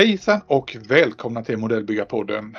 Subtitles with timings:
[0.00, 2.56] Hejsan och välkomna till Modellbyggarpodden.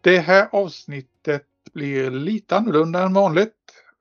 [0.00, 3.52] Det här avsnittet blir lite annorlunda än vanligt.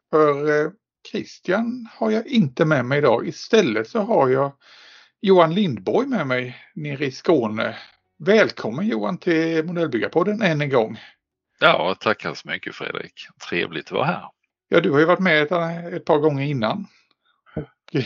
[0.10, 0.72] För eh,
[1.12, 3.28] Christian har jag inte med mig idag.
[3.28, 4.52] Istället så har jag
[5.22, 7.76] Johan Lindborg med mig nere i Skåne.
[8.18, 11.00] Välkommen Johan till Modellbyggarpodden än en gång.
[11.60, 13.14] Ja, tackar så mycket Fredrik.
[13.50, 14.24] Trevligt att vara här.
[14.68, 15.52] Ja, du har ju varit med ett,
[15.94, 16.88] ett par gånger innan.
[17.56, 18.02] Och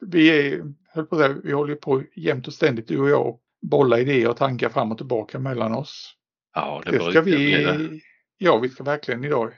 [0.00, 3.98] vi, är, höll på att vi håller på jämt och ständigt du och jag bolla
[3.98, 6.14] idéer och tankar fram och tillbaka mellan oss.
[6.54, 8.02] Ja, det, det ska vi.
[8.38, 9.52] Ja, vi ska verkligen idag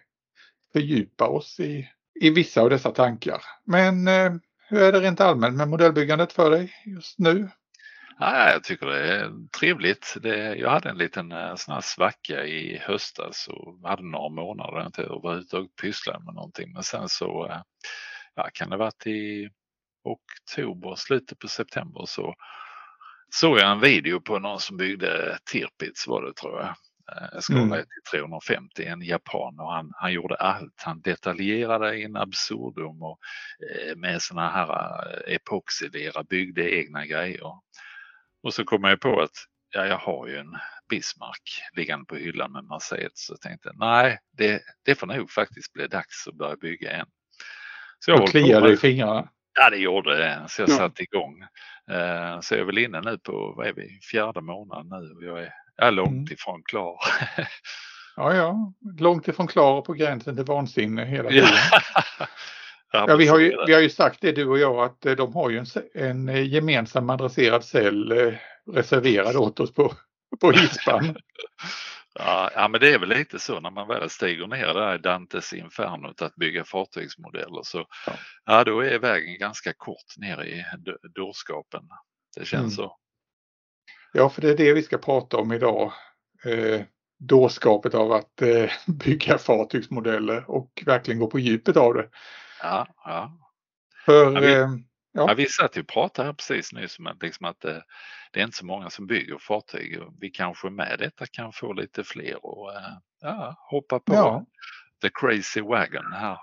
[0.72, 1.88] fördjupa oss i,
[2.20, 3.42] i vissa av dessa tankar.
[3.64, 4.32] Men eh,
[4.68, 7.48] hur är det rent allmänt med modellbyggandet för dig just nu?
[8.18, 10.16] Ja, jag tycker det är trevligt.
[10.22, 14.72] Det, jag hade en liten eh, sån här svacka i höstas och hade några månader
[14.72, 16.72] där jag inte överhuvudtaget pysslade med någonting.
[16.72, 17.62] Men sen så eh,
[18.34, 19.50] ja, kan det varit i
[20.04, 22.34] oktober, slutet på september så
[23.34, 26.74] såg jag en video på någon som byggde Tirpitz var det tror jag.
[27.16, 27.78] Eh, skala mm.
[27.78, 30.82] till 350, en japan och han, han gjorde allt.
[30.82, 33.18] Han detaljerade in absurdum och
[33.70, 37.52] eh, med såna här epoxilera byggde egna grejer.
[38.42, 40.56] Och så kom jag på att ja, jag har ju en
[40.88, 45.72] Bismarck liggande på hyllan med Mercedes så jag tänkte nej, det, det får nog faktiskt
[45.72, 47.06] bli dags att börja bygga en.
[47.98, 49.28] Så jag kliade i fingrarna?
[49.54, 50.44] Ja, det gjorde det.
[50.48, 50.76] Så jag ja.
[50.76, 51.42] satte igång.
[51.90, 55.24] Uh, så jag är väl inne nu på, vad är vi, fjärde månaden nu och
[55.24, 56.32] jag är, jag är långt mm.
[56.32, 56.96] ifrån klar.
[58.16, 61.48] ja, ja, långt ifrån klar och på gränsen till vansinne hela tiden.
[62.92, 65.34] ja, vi, har ju, vi har ju sagt det du och jag att eh, de
[65.34, 68.12] har ju en, en eh, gemensam adresserad cell
[68.72, 69.92] reserverad åt oss på,
[70.40, 71.16] på hispan.
[72.14, 74.98] Ja, ja, men det är väl lite så när man väl stiger ner där i
[74.98, 78.12] Dantes infernot att bygga fartygsmodeller så ja.
[78.44, 80.64] ja, då är vägen ganska kort ner i
[81.14, 81.82] dårskapen.
[82.36, 82.70] Det känns mm.
[82.70, 82.96] så.
[84.12, 85.92] Ja, för det är det vi ska prata om idag.
[86.44, 86.80] Eh,
[87.18, 92.08] dårskapet av att eh, bygga fartygsmodeller och verkligen gå på djupet av det.
[92.62, 93.38] Ja, ja.
[94.04, 94.68] För, ja, vi, eh,
[95.14, 95.26] Ja.
[95.28, 97.82] Ja, vi satt och pratade här precis nyss om att, liksom att det, eh,
[98.32, 100.00] det, är inte så många som bygger fartyg.
[100.20, 104.46] Vi kanske med detta kan få lite fler och eh, ja, hoppa på ja.
[105.02, 106.38] the crazy wagon här.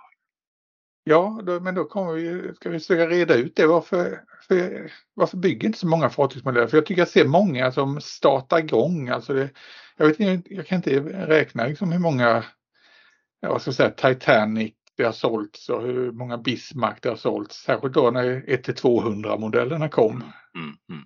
[1.03, 3.68] Ja, då, men då kommer vi, ska vi försöka reda ut det.
[3.68, 6.68] Varför, för, varför bygger inte så många fartygsmodeller?
[6.68, 9.09] För jag tycker jag ser många som startar igång.
[9.09, 9.50] Alltså det,
[9.97, 12.44] jag, vet, jag kan inte räkna liksom hur många
[13.40, 17.16] ja, vad ska jag säga, Titanic det har sålts och hur många Bismarck det har
[17.16, 17.56] sålts.
[17.56, 20.24] Särskilt då när 1-200 modellerna kom.
[20.56, 21.06] Mm, mm.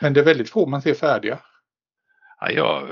[0.00, 1.38] Men det är väldigt få man ser färdiga.
[2.40, 2.88] Ja, jag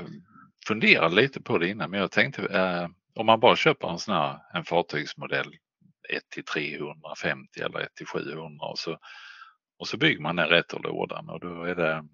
[0.66, 4.14] funderade lite på det innan men jag tänkte eh, om man bara köper en sån
[4.14, 5.54] här en fartygsmodell
[6.08, 8.98] 1 till 350 eller 1 till 700 och så,
[9.78, 12.04] och så bygger man den rätt ur lådan och då är det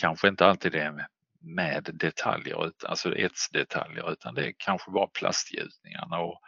[0.00, 1.06] kanske inte alltid det
[1.40, 6.40] med detaljer, alltså etsdetaljer utan det är kanske bara plastgjutningarna och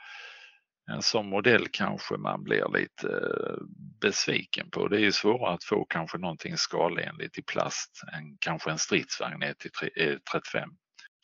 [0.91, 3.65] en sån modell kanske man blir lite eh,
[4.01, 4.89] besviken på.
[4.89, 9.41] Det är ju svårare att få kanske någonting skalenligt i plast än kanske en stridsvagn
[9.41, 9.71] ner till
[10.33, 10.71] 35.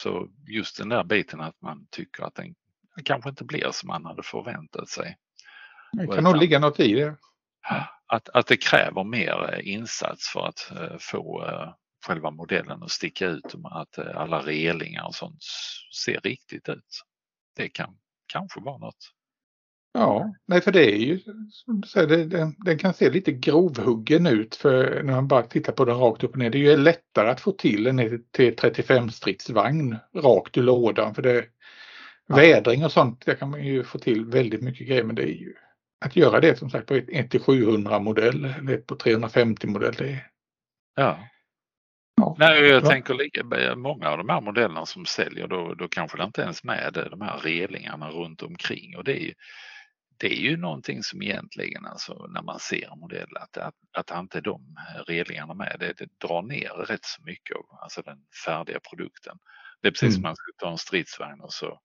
[0.03, 2.55] Så just den där biten att man tycker att den
[3.05, 5.17] kanske inte blir som man hade förväntat sig.
[5.93, 7.17] Det kan nog ligga något i det.
[8.07, 11.45] Att, att det kräver mer eh, insats för att eh, få
[12.07, 13.55] själva modellen att sticka ut.
[13.65, 15.43] Att alla relingar och sånt
[16.05, 17.03] ser riktigt ut.
[17.57, 19.16] Det kan kanske vara något.
[19.99, 21.21] Ja, nej för det är ju
[21.51, 25.73] som du säger, den, den kan se lite grovhuggen ut för när man bara tittar
[25.73, 26.51] på den rakt upp och ner.
[26.51, 31.23] Det är ju lättare att få till en till 35 stridsvagn rakt ur lådan för
[31.23, 31.45] det
[32.27, 32.37] ja.
[32.37, 35.37] vädring och sånt, där kan man ju få till väldigt mycket grejer men det är
[35.37, 35.55] ju
[36.05, 39.95] att göra det som sagt på 1 till 700 modell eller på 350 modell.
[39.99, 40.25] Det
[40.97, 41.19] Ja.
[42.17, 42.37] Ja.
[42.39, 42.89] Nej, jag ja.
[42.89, 47.09] tänker många av de här modellerna som säljer då, då kanske det inte ens med
[47.11, 49.35] de här relingarna runt omkring och det är ju
[50.19, 54.19] det är ju någonting som egentligen, alltså när man ser en modell, att, att, att
[54.19, 54.77] inte de
[55.07, 59.39] relingarna med, det, det drar ner rätt så mycket av alltså den färdiga produkten.
[59.81, 60.13] Det är precis mm.
[60.13, 61.81] som man skulle ta en stridsvagn och så,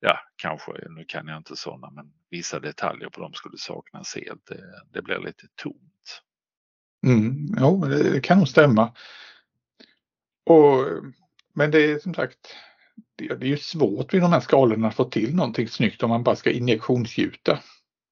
[0.00, 4.46] ja, kanske, nu kan jag inte sådana, men vissa detaljer på dem skulle saknas helt.
[4.46, 6.22] Det, det blir lite tomt.
[7.06, 7.46] Mm,
[7.80, 8.94] det, det kan nog stämma.
[10.44, 10.86] Och,
[11.52, 12.56] men det är som sagt,
[13.18, 16.10] det, det är ju svårt vid de här skalorna att få till någonting snyggt om
[16.10, 17.58] man bara ska injektionsgjuta.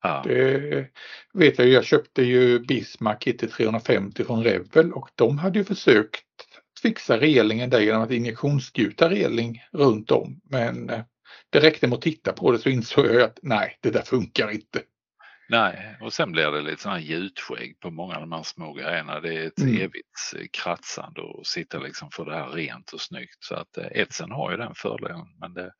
[0.02, 0.22] Ja.
[0.26, 0.86] Det
[1.34, 5.64] vet jag ju, jag köpte ju Bismarck IT 350 från Revel och de hade ju
[5.64, 6.24] försökt
[6.82, 10.40] fixa relingen där genom att injektionsgjuta reling runt om.
[10.50, 11.00] Men eh,
[11.50, 14.50] det räckte med att titta på det så insåg jag att nej, det där funkar
[14.50, 14.82] inte.
[15.50, 19.20] Nej, och sen blir det lite sådana gjutskägg på många av de här små grejerna.
[19.20, 19.76] Det är ett mm.
[19.76, 23.44] evigt eh, kratsande och sitta liksom för det här rent och snyggt.
[23.44, 25.26] Så att etsen har ju den fördelen.
[25.40, 25.72] Men det,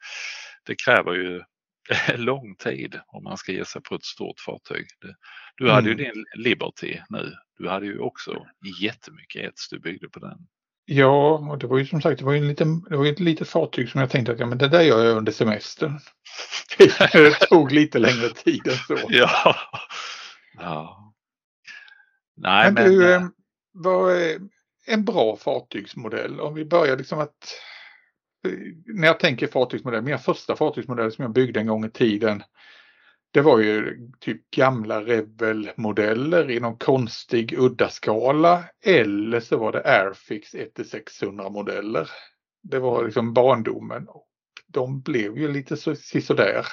[0.66, 1.42] det kräver ju
[2.16, 4.86] lång tid om man ska ge sig på ett stort fartyg.
[5.56, 5.98] Du hade mm.
[5.98, 7.32] ju din Liberty nu.
[7.58, 8.46] Du hade ju också
[8.80, 10.38] jättemycket ets du byggde på den.
[10.92, 13.20] Ja, och det var ju som sagt det var ju en liten, det var ett
[13.20, 16.00] litet fartyg som jag tänkte att ja, men det där gör jag under semestern.
[17.12, 18.98] det tog lite längre tid än så.
[19.08, 19.56] Ja.
[20.58, 21.12] ja.
[22.36, 23.22] Nej, men, du, eh,
[23.72, 24.40] vad är
[24.86, 26.40] en bra fartygsmodell?
[26.40, 27.54] Om vi börjar liksom att
[28.86, 32.42] när jag tänker fartygsmodell, mina första fartygsmodeller som jag byggde en gång i tiden.
[33.32, 39.82] Det var ju typ gamla Rebel-modeller i någon konstig udda skala eller så var det
[39.84, 42.10] Airfix 1-600 modeller.
[42.62, 44.26] Det var liksom barndomen och
[44.66, 46.66] de blev ju lite så, sådär.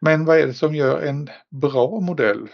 [0.00, 2.48] Men vad är det som gör en bra modell?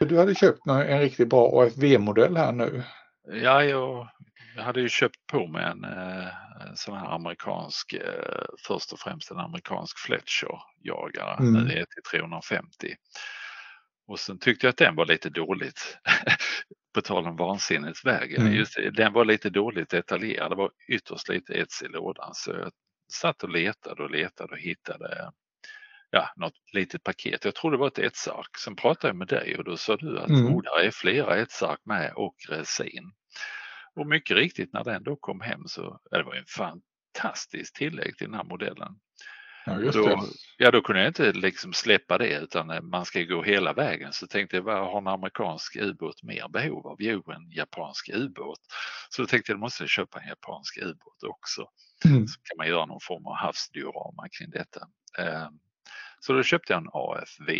[0.00, 2.82] Du hade köpt en riktigt bra AFV-modell här nu.
[3.42, 4.08] Ja, jag
[4.56, 6.28] jag hade ju köpt på mig en eh,
[6.74, 11.52] sån här amerikansk, eh, först och främst en amerikansk Fletcher-jagare, mm.
[11.52, 12.94] nu är till 350.
[14.08, 15.98] Och sen tyckte jag att den var lite dåligt,
[16.94, 18.34] på tal om vansinnigt väg.
[18.34, 18.52] Mm.
[18.52, 22.30] Just den var lite dåligt detaljerad, det var ytterst lite ets i lådan.
[22.34, 22.70] Så jag
[23.12, 25.32] satt och letade och letade och hittade
[26.10, 27.44] ja, något litet paket.
[27.44, 28.56] Jag tror det var ett etsark.
[28.64, 30.46] Sen pratade jag med dig och då sa du att mm.
[30.46, 33.12] oh, där är flera etsark med och resin.
[33.96, 38.26] Och mycket riktigt när den då kom hem så det var en fantastisk tillägg till
[38.26, 38.98] den här modellen.
[39.66, 43.22] Ja, just då, ja, då kunde jag inte liksom släppa det utan eh, man ska
[43.22, 44.12] gå hela vägen.
[44.12, 46.96] Så tänkte jag, vad har en amerikansk ubåt mer behov av?
[46.98, 48.60] Jo, en japansk ubåt.
[49.10, 51.68] Så då tänkte jag, då måste jag köpa en japansk ubåt också.
[52.04, 52.26] Mm.
[52.26, 54.80] Så kan man göra någon form av havsdiorama kring detta.
[55.18, 55.48] Eh,
[56.20, 57.50] så då köpte jag en AFV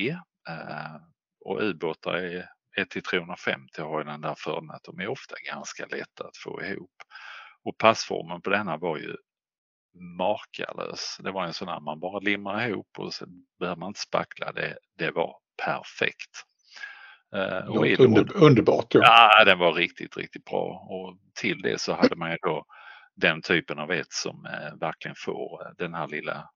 [0.48, 0.96] eh,
[1.44, 5.34] och ubåtar är 1 till 350 har ju den där fördelen att de är ofta
[5.52, 6.94] ganska lätta att få ihop.
[7.64, 9.16] Och passformen på denna var ju
[10.18, 11.16] makalös.
[11.22, 13.26] Det var en sån här man bara limmar ihop och så
[13.58, 14.52] behöver man inte spackla.
[14.52, 16.30] Det, det var perfekt.
[17.34, 18.94] Uh, och under, underbart.
[18.94, 19.30] Ja.
[19.38, 22.64] ja, den var riktigt, riktigt bra och till det så hade man ju då
[23.14, 26.50] den typen av ett som eh, verkligen får den här lilla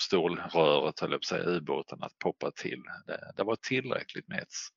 [0.00, 2.82] stålröret, eller på säga, ubåten att poppa till.
[3.06, 4.68] Det, det var tillräckligt med ets.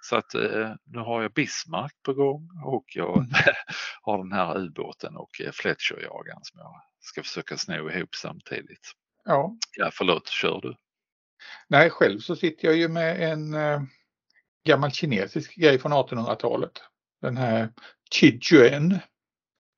[0.00, 3.30] Så att eh, nu har jag Bismarck på gång och jag mm.
[4.02, 8.92] har den här ubåten och eh, Fletcherjagaren som jag ska försöka sno ihop samtidigt.
[9.24, 9.56] Ja.
[9.76, 10.76] Ja, förlåt, kör du?
[11.68, 13.82] Nej, själv så sitter jag ju med en eh,
[14.66, 16.72] gammal kinesisk grej från 1800-talet.
[17.22, 17.68] Den här
[18.10, 18.98] Chijuen.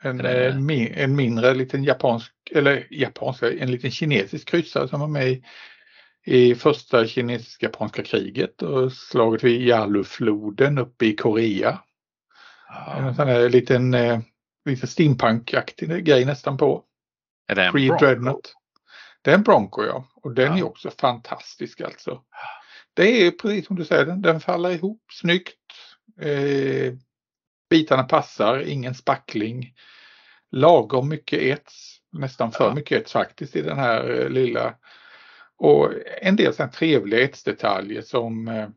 [0.02, 0.56] En, eh,
[1.02, 5.44] en mindre liten japansk, eller japansk, en liten kinesisk kryssare som var med i
[6.26, 11.78] i första kinesisk-japanska kriget och slaget vid Yalufloden uppe i Korea.
[12.68, 12.96] Ja.
[12.96, 14.20] En sån här liten, eh,
[14.64, 16.84] lite steampunk-aktig grej nästan på.
[17.48, 18.04] Är det en Free Bronco?
[18.04, 18.54] Dreadnought.
[19.22, 20.08] Det är en Bronco ja.
[20.14, 20.58] Och den ja.
[20.58, 22.22] är också fantastisk alltså.
[22.94, 25.56] Det är precis som du säger, den, den faller ihop snyggt.
[26.20, 26.92] Eh,
[27.70, 29.74] bitarna passar, ingen spackling.
[30.50, 32.74] Lagom mycket ets, nästan för ja.
[32.74, 34.74] mycket ets faktiskt i den här eh, lilla
[35.60, 38.68] och en del sådana trevliga etsdetaljer som eh,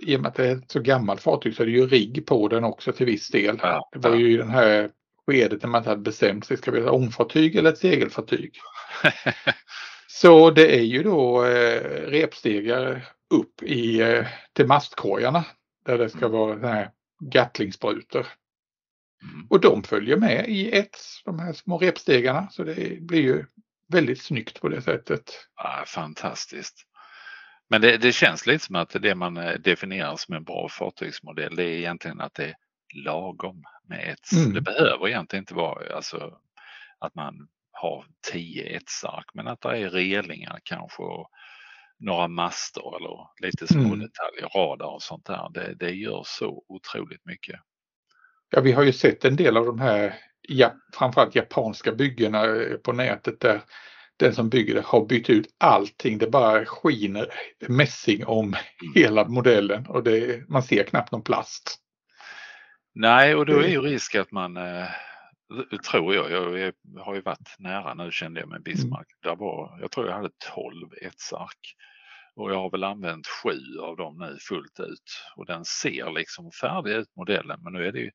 [0.00, 2.26] i och med att det är ett så gammalt fartyg så är det ju rigg
[2.26, 3.58] på den också till viss del.
[3.62, 4.90] Ja, det var ju i den här
[5.26, 8.54] skedet när man inte hade bestämt sig, ska vi ha ångfartyg eller ett segelfartyg?
[10.08, 15.44] så det är ju då eh, repstegar upp i, eh, till mastkorgarna
[15.86, 16.32] där det ska mm.
[16.32, 18.26] vara den här Gatlingssprutor.
[19.22, 19.46] Mm.
[19.50, 23.44] Och de följer med i ett, de här små repstegarna så det blir ju
[23.90, 25.48] väldigt snyggt på det sättet.
[25.56, 26.86] Ja, fantastiskt.
[27.70, 31.56] Men det, det, känns lite som att det man eh, definierar som en bra fartygsmodell
[31.56, 32.54] det är egentligen att det är
[33.04, 34.32] lagom med ett.
[34.32, 34.54] Mm.
[34.54, 36.38] Det behöver egentligen inte vara alltså,
[36.98, 41.30] att man har tio etsark men att det är relingar kanske och
[41.98, 43.98] några master eller lite små mm.
[43.98, 45.50] detaljer, radar och sånt där.
[45.54, 47.60] Det, det gör så otroligt mycket.
[48.50, 50.14] Ja, vi har ju sett en del av de här
[50.48, 53.60] ja, framförallt japanska byggena eh, på nätet där
[54.16, 56.18] den som bygger det har bytt ut allting.
[56.18, 57.26] Det bara skiner
[57.68, 58.56] mässing om mm.
[58.94, 61.76] hela modellen och det, man ser knappt någon plast.
[62.94, 64.86] Nej, och då är ju risk att man eh,
[65.90, 69.08] tror jag, jag har ju varit nära nu kände jag med Bismarck.
[69.24, 69.36] Mm.
[69.36, 71.76] Där var, jag tror jag hade 12 etsark
[72.34, 76.50] och jag har väl använt sju av dem nu fullt ut och den ser liksom
[76.60, 78.10] färdig ut modellen men nu är det ju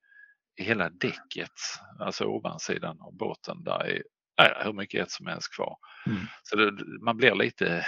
[0.57, 1.51] hela däcket,
[1.99, 4.03] alltså ovansidan av båten, där är,
[4.41, 5.77] är hur mycket ett som helst kvar.
[6.07, 6.21] Mm.
[6.43, 6.71] Så det,
[7.01, 7.85] man blir lite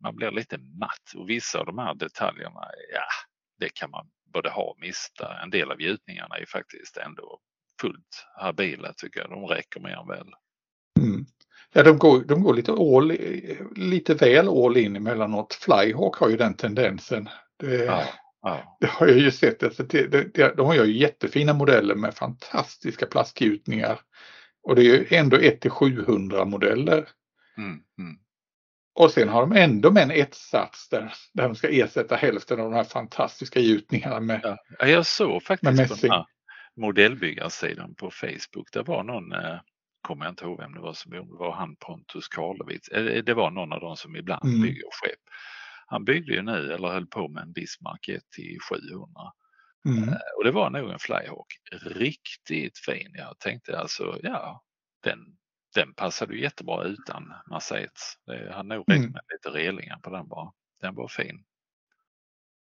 [0.00, 2.60] man blir lite matt och vissa av de här detaljerna,
[2.92, 3.08] ja,
[3.58, 5.42] det kan man både ha och mista.
[5.42, 7.38] En del av gjutningarna är faktiskt ändå
[7.80, 9.30] fullt habila tycker jag.
[9.30, 10.28] De räcker mer än väl.
[11.00, 11.26] Mm.
[11.72, 13.12] Ja, de går, de går lite, all,
[13.76, 15.54] lite väl all in emellanåt.
[15.54, 17.28] Flyhawk har ju den tendensen.
[17.56, 18.04] Det, ja,
[18.42, 18.76] ja.
[18.80, 19.62] det har jag ju sett.
[19.62, 24.00] Alltså det, det, de har ju jättefina modeller med fantastiska plastgjutningar.
[24.62, 27.08] Och det är ju ändå 1 till 700 modeller.
[27.58, 28.18] Mm, mm.
[28.94, 32.70] Och sen har de ändå med en etsats där, där de ska ersätta hälften av
[32.70, 36.26] de här fantastiska gjutningarna med Ja, jag såg faktiskt på den här
[36.76, 38.72] modellbyggarsidan på Facebook.
[38.72, 39.60] Det var någon, eh,
[40.02, 42.88] kommer jag inte ihåg vem det var som det var han Pontus Karlowitz.
[42.88, 44.62] Eh, det var någon av dem som ibland mm.
[44.62, 45.20] bygger skepp.
[45.90, 49.06] Han byggde ju nu, eller höll på med en Bismarck 1 till 700.
[49.88, 50.08] Mm.
[50.08, 51.46] Eh, och det var nog en Flyhawk.
[51.82, 53.10] Riktigt fin.
[53.14, 54.64] Jag tänkte alltså, ja,
[55.02, 55.38] den
[55.74, 57.32] den passade ju jättebra utan
[57.72, 58.14] ets.
[58.26, 59.12] Det hade nog räckt mm.
[59.12, 60.52] med lite relingar på den bara.
[60.80, 61.44] Den var fin.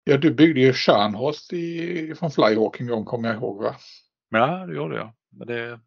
[0.05, 3.77] Ja, du byggde ju Scharnhorst i, från Flyhawk en gång kommer jag ihåg va?
[4.31, 5.15] Ja, det gjorde jag.
[5.31, 5.81] Men det,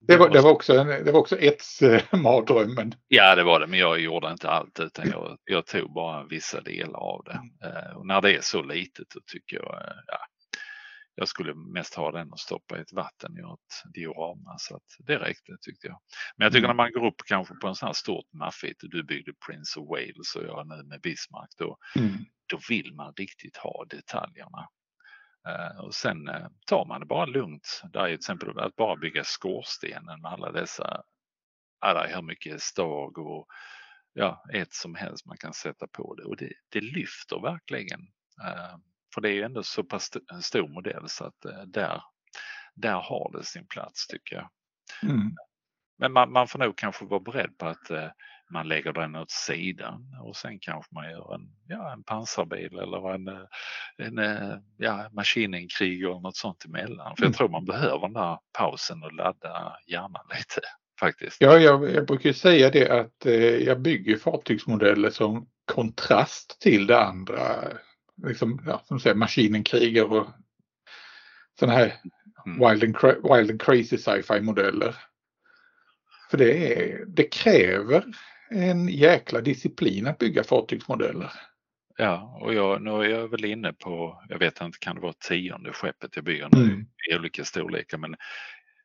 [0.00, 2.94] det, var, det var också, en, det var också ets eh, mardrömmen.
[3.08, 6.60] Ja, det var det, men jag gjorde inte allt utan jag, jag tog bara vissa
[6.60, 7.40] delar av det.
[7.62, 7.76] Mm.
[7.76, 10.18] Eh, och när det är så litet så tycker jag, eh, ja,
[11.14, 14.76] jag skulle mest ha den och stoppa i ett vatten och göra ett diorama så
[14.76, 16.00] att det räckte tyckte jag.
[16.36, 16.76] Men jag tycker mm.
[16.76, 19.88] när man går upp kanske på en sån här stort maffigt, du byggde Prince of
[19.88, 22.12] Wales och jag nu med Bismarck, då, mm.
[22.46, 24.68] då vill man riktigt ha detaljerna.
[25.48, 27.82] Uh, och sen uh, tar man det bara lugnt.
[27.92, 31.02] Där är till exempel att bara bygga skorstenen med alla dessa,
[31.80, 33.46] alla hur mycket stag och
[34.12, 38.00] ja, ett som helst man kan sätta på det och det, det lyfter verkligen.
[38.44, 38.76] Uh,
[39.16, 42.02] för det är ju ändå så pass en stor modell så att eh, där,
[42.74, 44.50] där har det sin plats tycker jag.
[45.02, 45.30] Mm.
[45.98, 48.10] Men man, man, får nog kanske vara beredd på att eh,
[48.50, 53.14] man lägger den åt sidan och sen kanske man gör en, ja, en pansarbil eller
[53.14, 53.44] en, eh,
[53.98, 57.16] en, en ja, maskinenkrig eller något sånt emellan.
[57.16, 57.32] För jag mm.
[57.32, 60.60] tror man behöver den där pausen och ladda hjärnan lite
[61.00, 61.40] faktiskt.
[61.40, 66.98] Ja, jag, jag brukar säga det att eh, jag bygger fartygsmodeller som kontrast till det
[66.98, 67.40] andra
[68.26, 70.26] liksom, ja, som säger, maskinenkriger och
[71.58, 71.94] sådana här
[72.46, 72.58] mm.
[72.58, 74.96] wild, and wild and crazy sci-fi modeller.
[76.30, 78.04] För det, är, det kräver
[78.50, 81.32] en jäkla disciplin att bygga fartygsmodeller.
[81.98, 85.12] Ja, och jag, nu är jag väl inne på, jag vet inte, kan det vara
[85.12, 86.86] tionde skeppet jag bygger nu mm.
[87.10, 88.16] i olika storlekar, men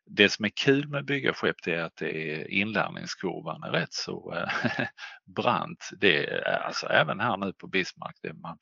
[0.05, 3.93] det som är kul med att bygga skepp är att det är inlärningskurvan är rätt
[3.93, 4.87] så eh,
[5.35, 5.89] brant.
[5.97, 8.57] Det är alltså även här nu på Bismarck, det man,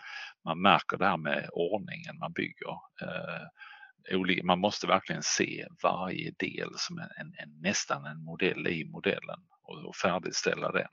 [0.45, 2.71] man märker det här med ordningen man bygger.
[3.01, 8.85] Eh, man måste verkligen se varje del som en, en, en nästan en modell i
[8.85, 9.39] modellen
[9.69, 10.87] och, färdigställa den.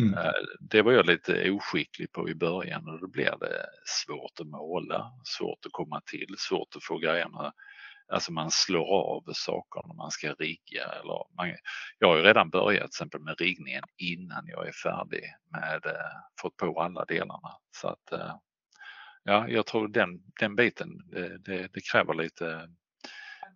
[0.00, 0.14] Mm.
[0.14, 4.46] Eh, det var jag lite oskicklig på i början och då blev det svårt att
[4.46, 7.52] måla, svårt att komma till, svårt att få grejerna
[8.12, 10.84] Alltså man slår av saker när man ska rigga.
[10.84, 11.56] Eller man,
[11.98, 16.16] jag har ju redan börjat till exempel med riggningen innan jag är färdig med eh,
[16.40, 17.50] fått på alla delarna.
[17.70, 18.34] Så att eh,
[19.24, 22.68] ja, jag tror den, den biten det, det, det, kräver lite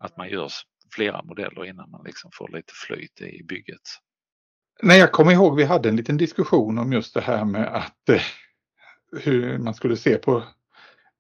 [0.01, 0.51] att man gör
[0.95, 3.89] flera modeller innan man liksom får lite flyt i bygget.
[4.83, 8.09] Nej, jag kommer ihåg vi hade en liten diskussion om just det här med att
[8.09, 8.23] eh,
[9.23, 10.43] hur man skulle se på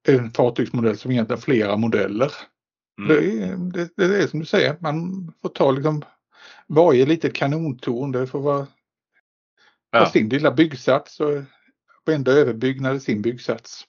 [0.09, 2.33] en fartygsmodell som egentligen flera modeller.
[2.99, 3.71] Mm.
[3.71, 6.03] Det, det, det, är som du säger, man får ta liksom
[6.67, 8.67] varje litet kanontorn, det får vara
[9.91, 10.11] ja.
[10.11, 11.43] sin lilla byggsats och
[12.07, 13.87] varenda överbyggnad är sin byggsats.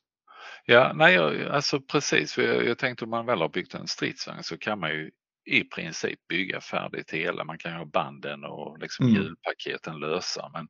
[0.66, 1.18] Ja, nej,
[1.50, 2.38] alltså precis.
[2.38, 5.12] Jag, jag tänkte om man väl har byggt en stridsvagn så kan man ju
[5.46, 7.44] i princip bygga färdigt hela.
[7.44, 9.22] Man kan ha banden och liksom mm.
[9.22, 10.50] hjulpaketen lösa.
[10.54, 10.68] Men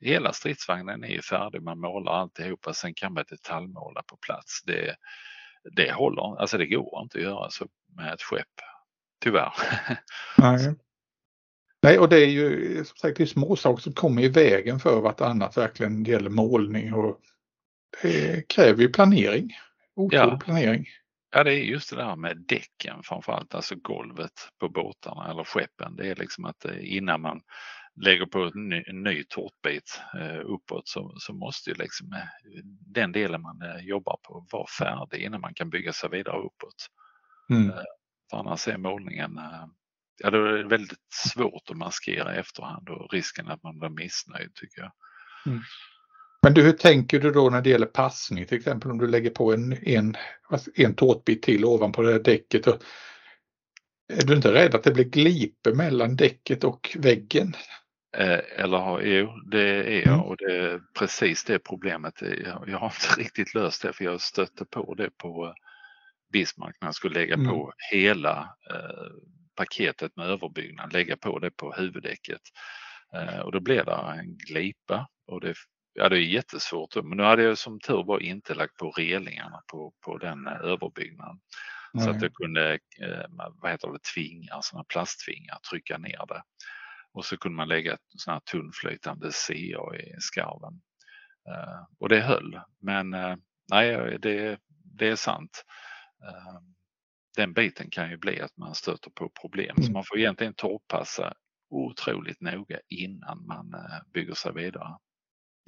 [0.00, 1.62] hela stridsvagnen är ju färdig.
[1.62, 2.74] Man målar alltihopa.
[2.74, 4.62] Sen kan man detaljmåla på plats.
[4.62, 4.96] Det,
[5.76, 7.66] det håller alltså det går inte att göra så
[7.96, 8.46] med ett skepp.
[9.24, 9.52] Tyvärr.
[10.38, 10.74] Nej.
[11.82, 14.80] Nej, och det är ju som sagt det är små saker som kommer i vägen
[14.80, 17.20] för vartannat verkligen gäller målning och
[18.02, 19.50] det kräver ju planering.
[19.94, 20.40] Otrolig ja.
[20.44, 20.86] planering.
[21.34, 25.96] Ja, det är just det där med däcken framförallt, alltså golvet på båtarna eller skeppen.
[25.96, 27.40] Det är liksom att eh, innan man
[28.00, 32.62] lägger på en ny, en ny tårtbit eh, uppåt så, så måste ju liksom eh,
[32.86, 36.86] den delen man jobbar på vara färdig innan man kan bygga sig vidare uppåt.
[37.50, 37.72] Mm.
[38.30, 39.40] För annars är målningen,
[40.18, 44.54] ja det är väldigt svårt att maskera i efterhand och risken att man blir missnöjd
[44.54, 44.92] tycker jag.
[45.46, 45.62] Mm.
[46.42, 49.30] Men du, hur tänker du då när det gäller passning till exempel om du lägger
[49.30, 50.16] på en, en,
[50.74, 52.82] en tårtbit till ovanpå det där däcket och
[54.12, 57.56] Är du inte rädd att det blir gliper mellan däcket och väggen?
[58.16, 60.20] Eh, eller jo, det är jag mm.
[60.20, 62.22] och det är precis det problemet.
[62.22, 65.54] Jag, jag har inte riktigt löst det för jag stötte på det på
[66.32, 67.48] Bismarck när jag skulle lägga mm.
[67.48, 69.12] på hela eh,
[69.56, 72.40] paketet med överbyggnad, lägga på det på huvuddäcket.
[73.14, 75.54] Eh, och då blev det en glipa och det,
[75.94, 76.96] ja, det är jättesvårt.
[77.04, 80.52] Men nu hade jag som tur var inte lagt på relingarna på, på den eh,
[80.52, 81.40] överbyggnaden.
[82.04, 83.24] Så att jag kunde, eh,
[83.60, 86.42] vad heter det, tvingar, sådana plastvingar, trycka ner det.
[87.12, 90.80] Och så kunde man lägga sån här tunnflytande CA i skarven.
[91.48, 92.60] Uh, och det höll.
[92.80, 93.10] Men
[93.70, 94.60] nej, det,
[94.98, 95.64] det är sant.
[97.36, 99.74] Den biten kan ju bli att man stöter på problem.
[99.76, 99.82] Mm.
[99.82, 101.34] Så man får egentligen torrpassa
[101.70, 103.74] otroligt noga innan man
[104.12, 104.96] bygger sig vidare.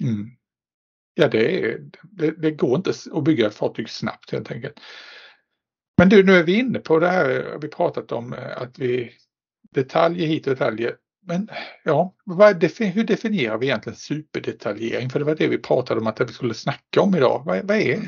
[0.03, 0.29] Mm.
[1.13, 4.79] Ja, det, är, det, det, går inte att bygga ett fartyg snabbt helt enkelt.
[5.97, 9.11] Men du, nu är vi inne på det här vi pratat om att vi
[9.71, 10.95] detaljer hit och detaljer
[11.27, 11.49] men
[11.83, 12.15] ja,
[12.79, 15.09] hur definierar vi egentligen superdetaljering?
[15.09, 17.43] För det var det vi pratade om att vi skulle snacka om idag.
[17.45, 18.01] Vad, vad är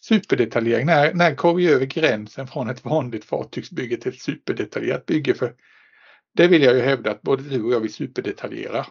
[0.00, 0.86] superdetaljering?
[0.86, 5.34] När, när går vi över gränsen från ett vanligt fartygsbygge till ett superdetaljerat bygge?
[5.34, 5.54] För
[6.34, 8.86] det vill jag ju hävda att både du och jag vill superdetaljera.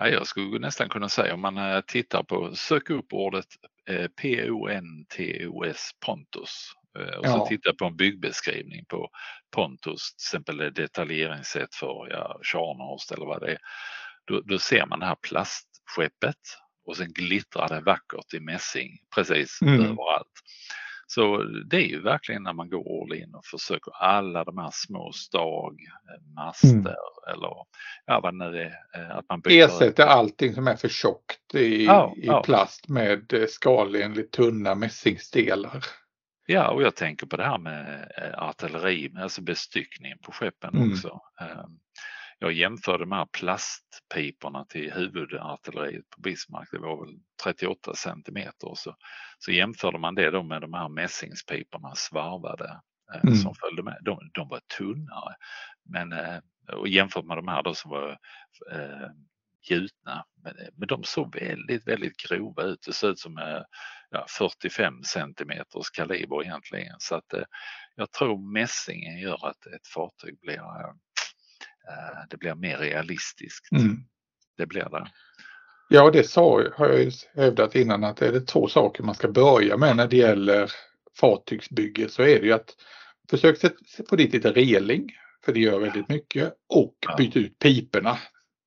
[0.00, 3.46] Ja, jag skulle nästan kunna säga om man eh, tittar på, sök upp ordet
[3.88, 6.72] eh, P-O-N-T-O-S, Pontus.
[6.98, 7.32] Eh, och ja.
[7.32, 9.08] så tittar på en byggbeskrivning på
[9.50, 13.58] Pontus, till exempel detaljeringssätt för ja, Tjärnhorst eller vad det är.
[14.24, 16.40] Då, då, ser man det här plastskeppet
[16.84, 19.74] och sen glittrar det vackert i mässing precis mm.
[19.74, 20.32] överallt.
[21.10, 24.70] Så det är ju verkligen när man går all in och försöker alla de här
[24.72, 26.86] små stag, eh, master mm.
[27.32, 27.50] eller
[28.06, 28.74] ja, vad det nu är.
[28.94, 32.42] Eh, att man Ersätter allting som är för tjockt i, ja, i ja.
[32.42, 35.84] plast med skalenligt tunna mässingsdelar.
[36.46, 40.92] Ja, och jag tänker på det här med eh, artilleri, alltså bestyckningen på skeppen mm.
[40.92, 41.20] också.
[42.38, 48.74] Jag jämförde de här plastpiporna till huvudartilleriet på Bismarck, det var väl 38 centimeter.
[48.74, 48.96] Så,
[49.38, 52.80] så jämförde man det då med de här mässingspiporna svarvade
[53.14, 53.34] eh, mm.
[53.34, 53.98] som följde med.
[54.02, 55.34] De, de var tunnare.
[55.84, 56.38] Men, eh,
[56.72, 58.10] och jämfört med de här då som var
[58.72, 59.08] eh,
[59.70, 60.24] gjutna.
[60.42, 62.82] Men, men de såg väldigt, väldigt grova ut.
[62.86, 63.64] Det såg ut som
[64.10, 66.96] ja, 45 centimeters kaliber egentligen.
[66.98, 67.44] Så att eh,
[67.94, 70.94] jag tror mässingen gör att ett fartyg blir, eh, eh,
[72.30, 73.72] det blir mer realistiskt.
[73.72, 73.96] Mm.
[74.56, 75.06] Det blir det.
[75.88, 79.28] Ja, det sa, har jag ju hävdat innan att är det två saker man ska
[79.28, 80.72] börja med när det gäller
[81.20, 82.76] fartygsbygge så är det ju att
[83.30, 83.58] försök
[84.08, 85.12] på dit lite reling,
[85.44, 88.18] för det gör väldigt mycket, och byta ut piporna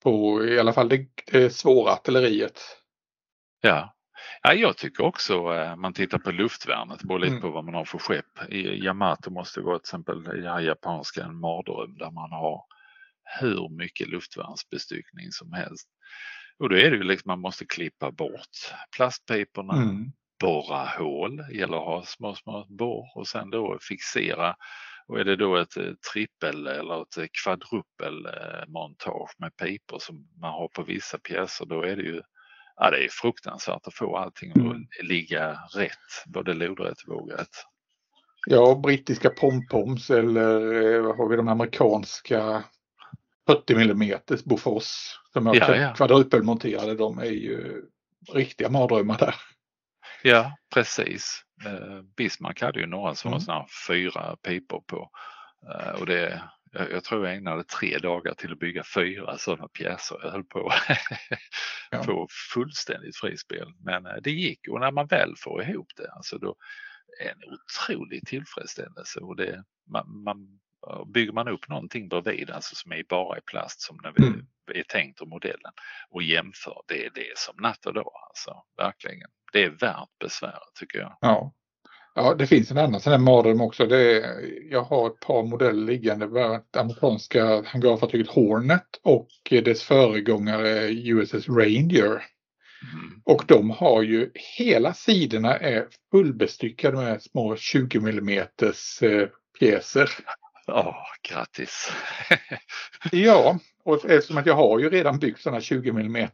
[0.04, 2.60] på i alla fall det, det svåra artilleriet.
[3.62, 3.96] Ja,
[4.44, 7.42] Ja, jag tycker också eh, man tittar på luftvärnet, det beror lite mm.
[7.42, 8.50] på vad man har för skepp.
[8.50, 12.64] I Yamato måste det vara till exempel i japanska en mardröm där man har
[13.39, 15.88] hur mycket luftvärnsbestyckning som helst.
[16.60, 20.12] Och då är det ju liksom man måste klippa bort plastpiporna, mm.
[20.39, 24.56] borra hål, gäller att ha små, små borr och sen då fixera.
[25.08, 30.67] Och är det då ett eh, trippel eller ett kvadruppelmontage med pipor som man har
[30.67, 32.22] på vissa pjäser, då är det ju
[32.76, 34.88] ja, det är fruktansvärt att få allting att mm.
[35.02, 37.65] ligga rätt, både lodrätt och vågrätt.
[38.48, 42.63] Ja, brittiska pompoms eller eh, vad har vi de amerikanska
[43.48, 44.88] 40 mm Bofors
[45.34, 45.94] som är ja, ja.
[45.94, 46.96] kvadrupelmonterade.
[46.96, 47.86] De är ju
[48.34, 49.36] riktiga mardrömmar där.
[50.24, 51.44] Ja, precis.
[51.66, 53.68] Eh, Bismarck hade ju några sådana mm.
[53.88, 55.10] fyra pipor på.
[55.70, 59.68] Eh, och det, jag, jag, tror jag ägnade tre dagar till att bygga fyra sådana
[59.68, 60.20] pjäser.
[60.24, 60.72] Jag höll på
[61.92, 63.74] att få fullständigt frispel.
[63.80, 66.56] Men eh, det gick och när man väl får ihop det, alltså då
[67.20, 69.20] är en otrolig tillfredsställelse.
[69.20, 70.60] Och det, man, man,
[71.13, 74.46] bygger man upp någonting bredvid, alltså som är bara i plast som när vi mm.
[74.74, 75.72] är tänkt och modellen
[76.10, 79.30] och jämför, det är det som natt och dag alltså, verkligen.
[79.54, 81.17] Det är värt besväret tycker jag.
[81.22, 81.54] Ja,
[82.15, 83.86] Ja, det finns en annan sån här mardröm också.
[83.86, 84.41] Det är,
[84.72, 86.28] jag har ett par modeller liggande.
[86.72, 92.24] Det amerikanska hangarfartyget Hornet och dess föregångare USS Ranger.
[92.94, 93.22] Mm.
[93.24, 98.48] Och de har ju hela sidorna är fullbestyckade med små 20 mm
[99.60, 100.10] pjäser.
[100.74, 101.92] Ja, oh, grattis!
[103.12, 106.28] ja, och eftersom att jag har ju redan byggt sådana 20 mm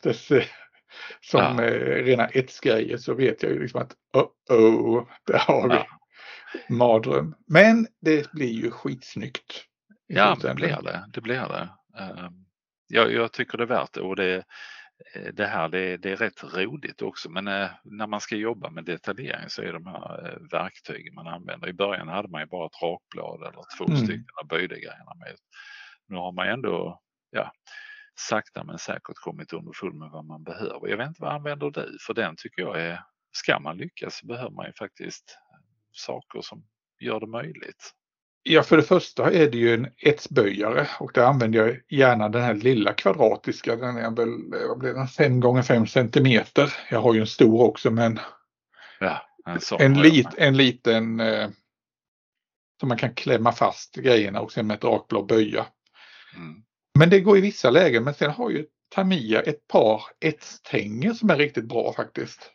[1.21, 1.63] som ja.
[1.63, 5.87] eh, rena etsgrejer så vet jag ju liksom att oh, oh där har vi ja.
[6.69, 7.35] mardröm.
[7.47, 9.65] Men det blir ju skitsnyggt.
[10.07, 11.09] Ja, det blir det.
[11.13, 11.69] Det blir det.
[11.99, 12.29] Uh,
[12.87, 14.43] jag, jag tycker det är värt det och det
[15.33, 18.85] det här det, det, är rätt roligt också men eh, när man ska jobba med
[18.85, 21.67] detaljering så är de här eh, verktygen man använder.
[21.67, 23.97] I början hade man ju bara ett rakblad eller två mm.
[23.97, 25.35] stycken och böjde grejerna med.
[26.07, 27.51] Nu har man ändå ja,
[28.19, 30.87] sakta men säkert kommit underfull med vad man behöver.
[30.87, 31.97] Jag vet inte vad använder du?
[32.07, 35.37] För den tycker jag är, ska man lyckas så behöver man ju faktiskt
[35.91, 36.63] saker som
[36.99, 37.93] gör det möjligt.
[38.49, 42.41] Ja, för det första är det ju en etsböjare och där använder jag gärna den
[42.41, 43.75] här lilla kvadratiska.
[43.75, 44.29] Den är väl,
[44.67, 46.73] vad blir den, 5 gånger 5 centimeter.
[46.91, 48.19] Jag har ju en stor också men
[48.99, 51.49] ja, en, en, lit, en liten eh,
[52.79, 55.65] som man kan klämma fast grejerna och sen med ett rakblad böja.
[56.35, 56.63] Mm.
[56.99, 61.29] Men det går i vissa lägen men sen har ju Tamiya ett par etstänger som
[61.29, 62.51] är riktigt bra faktiskt.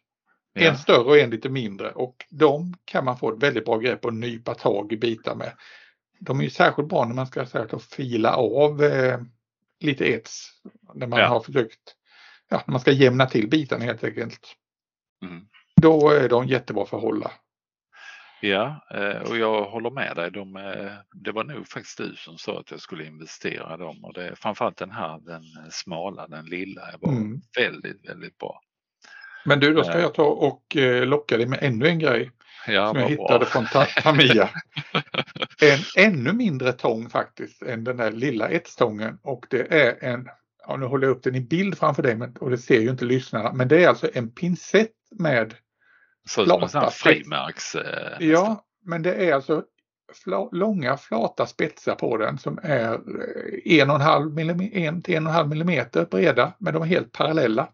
[0.53, 0.71] Ja.
[0.71, 4.05] En större och en lite mindre och de kan man få ett väldigt bra grepp
[4.05, 5.53] och nypa tag i bitar med.
[6.25, 9.21] De är ju särskilt bra när man ska säga, fila av eh,
[9.81, 10.49] lite ets.
[10.95, 11.27] När man ja.
[11.27, 11.97] har försökt,
[12.49, 14.57] ja, när man ska jämna till bitarna helt enkelt.
[15.25, 15.45] Mm.
[15.83, 17.31] Då är de jättebra för att hålla.
[18.41, 20.31] Ja, eh, och jag håller med dig.
[20.31, 24.15] De, eh, det var nog faktiskt du som sa att jag skulle investera dem och
[24.15, 27.41] det, framförallt den här, den smala, den lilla, var mm.
[27.59, 28.61] väldigt, väldigt bra.
[29.45, 32.31] Men du, då ska jag ta och eh, locka dig med ännu en grej.
[32.67, 33.49] Ja, som jag hittade bra.
[33.49, 33.67] från
[34.03, 34.51] Tamiya.
[35.63, 40.29] en ännu mindre tång faktiskt än den där lilla etstången och det är en,
[40.67, 42.91] ja, nu håller jag upp den i bild framför dig men, och det ser ju
[42.91, 45.55] inte lyssnarna, men det är alltså en pincett med
[46.29, 47.75] så flata som en frimärks.
[47.75, 49.65] Eh, ja, men det är alltså
[50.25, 55.03] fla, långa flata spetsar på den som är eh, en och en halv millimeter, en
[55.03, 57.69] till en och en halv millimeter breda men de är helt parallella.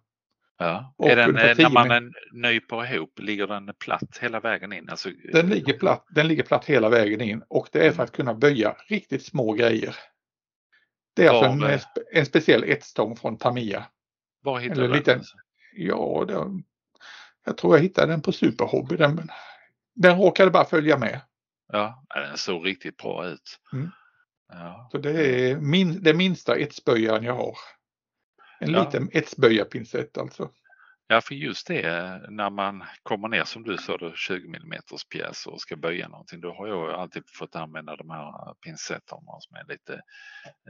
[0.59, 0.95] Ja.
[0.99, 4.89] är den, eh, när man nyper ihop, ligger den platt hela vägen in?
[4.89, 8.13] Alltså, den, ligger platt, den ligger platt hela vägen in och det är för att
[8.13, 9.97] kunna böja riktigt små grejer.
[11.17, 11.81] Det är alltså en,
[12.13, 13.87] en speciell etstång från Tamiya.
[14.43, 15.23] Var hittade du den?
[15.77, 16.63] Ja, det,
[17.45, 18.97] jag tror jag hittade den på Superhobby.
[18.97, 19.31] Den,
[19.95, 21.21] den råkade bara följa med.
[21.73, 23.61] Ja, den såg riktigt bra ut.
[23.73, 23.91] Mm.
[24.49, 24.89] Ja.
[24.93, 27.57] Så det är min, det minsta etsböjaren jag har.
[28.61, 28.85] En ja.
[28.85, 30.51] liten etsböjarpincett alltså.
[31.11, 34.81] Ja, för just det när man kommer ner som du sa då 20 mm
[35.13, 36.41] pjäser och ska böja någonting.
[36.41, 39.93] Då har jag alltid fått använda de här pincetterna som är lite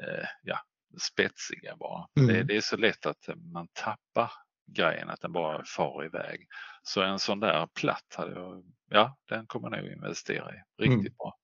[0.02, 0.58] eh, ja,
[1.00, 2.06] spetsiga bara.
[2.16, 2.28] Mm.
[2.28, 4.32] Det, det, är så lätt att man tappar
[4.76, 6.46] grejen, att den bara far iväg.
[6.82, 11.00] Så en sån där platt hade jag, ja, den kommer jag nog investera i riktigt
[11.00, 11.14] mm.
[11.18, 11.34] bra.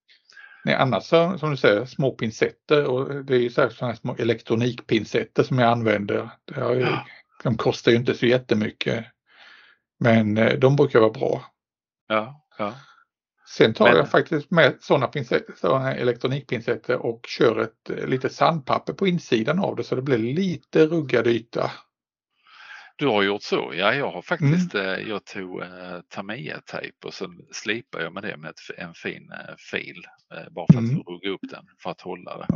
[0.65, 1.05] Nej, annars
[1.41, 6.31] som du säger, små pincetter och det är ju sådana små elektronikpincetter som jag använder.
[6.57, 7.07] Ju, ja.
[7.43, 9.05] De kostar ju inte så jättemycket.
[10.01, 11.45] Men eh, de brukar vara bra.
[12.09, 12.75] Ja, ja.
[13.49, 13.97] Sen tar men...
[13.97, 15.13] jag faktiskt med sådana,
[15.61, 20.19] sådana elektronikpincetter och kör ett eh, lite sandpapper på insidan av det så det blir
[20.19, 21.71] lite ruggad yta.
[22.97, 23.73] Du har gjort så?
[23.75, 24.87] Ja, jag har faktiskt, mm.
[24.87, 29.33] Eh, jag tog eh, Tamiya-tejp och så slipade jag med det med ett, en fin
[29.33, 30.03] eh, fil
[30.35, 31.03] eh, bara för att mm.
[31.03, 32.47] rugga upp den för att hålla det.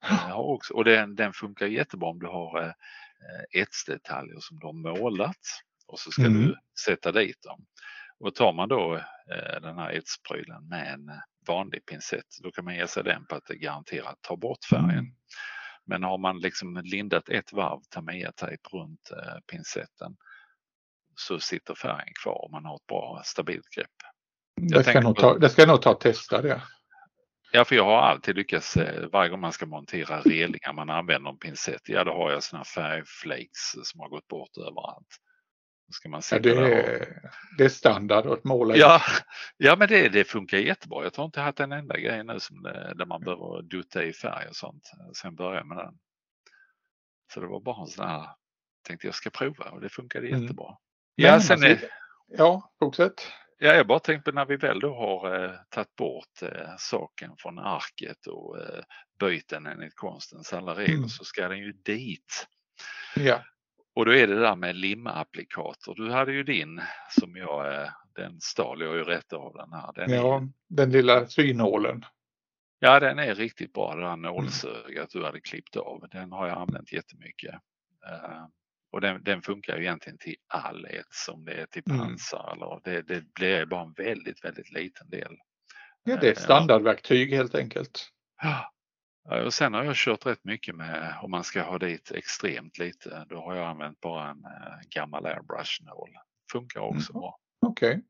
[0.00, 0.34] Ja.
[0.34, 4.72] också, och den, den funkar jättebra om du har eh, eh etsdetaljer som du har
[4.72, 5.40] målat
[5.86, 6.42] och så ska mm.
[6.42, 7.66] du sätta dit dem.
[8.18, 11.10] Och tar man då eh, den här etsprylen med en
[11.46, 15.14] vanlig pincett då kan man ge sig den på att det garanterat tar bort färgen.
[15.86, 20.16] Men har man liksom lindat ett varv Tamiya-tejp runt eh, pincetten
[21.16, 23.90] så sitter färgen kvar om man har ett bra stabilt grepp.
[24.56, 26.62] Det ska, nog ta, det ska nog ta att testa det.
[27.52, 31.30] Ja, för jag har alltid lyckats eh, varje gång man ska montera relingar man använder
[31.30, 31.88] en pincett.
[31.88, 35.16] Ja, då har jag sådana färgflakes som har gått bort överallt.
[35.92, 39.02] Ska man ja, det, är, det är standard att måla ja,
[39.56, 41.02] ja, men det, det funkar jättebra.
[41.02, 44.12] Jag tror inte haft en enda grej nu som det, där man behöver dutta i
[44.12, 44.90] färg och sånt
[45.22, 45.98] sen började med den.
[47.34, 48.28] Så det var bara en sån här,
[48.86, 50.42] tänkte jag ska prova och det funkade mm.
[50.42, 50.76] jättebra.
[51.14, 51.80] Ja, men, sen är,
[52.26, 53.32] ja, fortsätt.
[53.58, 57.58] Ja, jag bara tänkte när vi väl då har eh, tagit bort eh, saken från
[57.58, 58.84] arket och eh,
[59.18, 61.08] böjt den enligt konstens alla regler mm.
[61.08, 62.46] så ska den ju dit.
[63.14, 63.44] Ja.
[63.96, 65.94] Och då är det där med limapplikator.
[65.94, 66.80] Du hade ju din
[67.10, 69.92] som jag, eh, den stal jag ju rätt av den här.
[69.94, 72.04] Den ja, är, den lilla synålen.
[72.78, 76.08] Ja, den är riktigt bra, det här nålsögat du hade klippt av.
[76.12, 77.54] Den har jag använt jättemycket.
[77.54, 78.46] Uh,
[78.92, 81.98] och den, den, funkar ju egentligen till all ets, om det är till mm.
[81.98, 82.62] pansar mm.
[82.62, 85.36] eller det, det blir bara en väldigt, väldigt liten del.
[86.04, 88.08] Ja, det är ett standardverktyg helt enkelt.
[88.42, 88.72] Ja,
[89.28, 93.26] och sen har jag kört rätt mycket med om man ska ha dit extremt lite.
[93.28, 96.10] Då har jag använt bara en äh, gammal airbrush-nål.
[96.52, 97.20] Funkar också mm.
[97.20, 97.38] bra.
[97.60, 97.90] Okej.
[97.90, 98.02] Okay.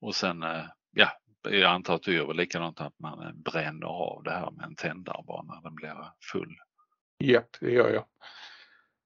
[0.00, 1.08] Och sen, äh, ja,
[1.42, 4.64] jag antar att du gör väl likadant att man äh, bränner av det här med
[4.64, 6.56] en tändare bara när den blir full.
[7.18, 8.04] Japp, det gör jag.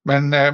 [0.03, 0.53] Men eh,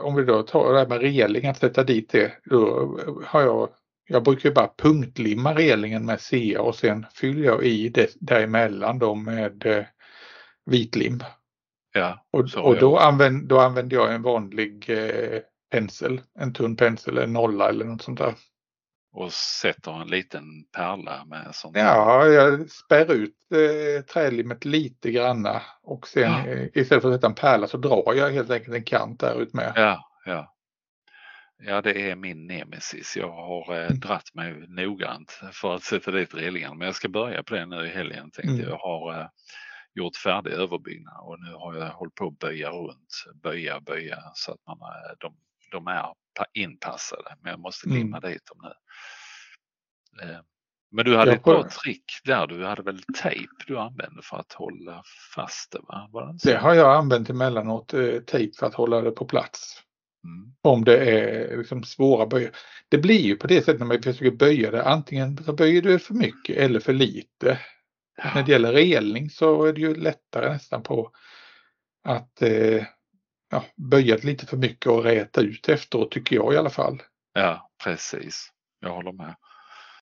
[0.00, 3.68] om vi då tar det här med reling, att sätta dit det, då har jag,
[4.08, 8.98] jag brukar ju bara punktlimma relingen med CA och sen fyller jag i det däremellan
[8.98, 9.84] då med eh,
[10.66, 11.20] vitlim.
[11.92, 15.40] Ja, och, och då, använd, då använder jag en vanlig eh,
[15.70, 18.34] pensel, en tunn pensel, en nolla eller något sånt där.
[19.12, 20.44] Och sätter en liten
[20.76, 21.76] pärla med sånt?
[21.76, 26.46] Ja, jag spär ut eh, trälimmet lite granna och sen ja.
[26.46, 29.42] eh, istället för att sätta en pärla så drar jag helt enkelt en kant där
[29.42, 29.72] ut med.
[29.76, 30.55] Ja, ja.
[31.58, 33.16] Ja, det är min nemesis.
[33.16, 34.00] Jag har eh, mm.
[34.00, 36.78] dratt mig noggrant för att sätta dit relingen.
[36.78, 38.68] Men jag ska börja på det nu i helgen tänkte mm.
[38.68, 38.78] jag.
[38.78, 39.26] har eh,
[39.94, 44.52] gjort färdig överbyggnad och nu har jag hållit på att böja runt, böja, böja så
[44.52, 45.36] att man, eh, de,
[45.70, 46.04] de är
[46.54, 47.36] inpassade.
[47.42, 48.30] Men jag måste limma mm.
[48.30, 48.72] dit dem nu.
[50.22, 50.40] Eh,
[50.90, 52.46] men du hade ett bra trick där.
[52.46, 55.02] Du hade väl tejp du använde för att hålla
[55.34, 55.78] fast det?
[55.78, 56.32] Va?
[56.42, 59.82] Det, det har jag använt emellanåt, eh, tejp för att hålla det på plats.
[60.26, 60.52] Mm.
[60.62, 62.50] Om det är liksom svåra böjer.
[62.88, 64.84] Det blir ju på det sättet när man försöker böja det.
[64.84, 67.58] Antingen så böjer du för mycket eller för lite.
[68.16, 68.30] Ja.
[68.34, 71.10] När det gäller relning så är det ju lättare nästan på
[72.04, 72.84] att eh,
[73.50, 77.02] ja, böja lite för mycket och räta ut efteråt tycker jag i alla fall.
[77.32, 78.48] Ja, precis.
[78.80, 79.34] Jag håller med.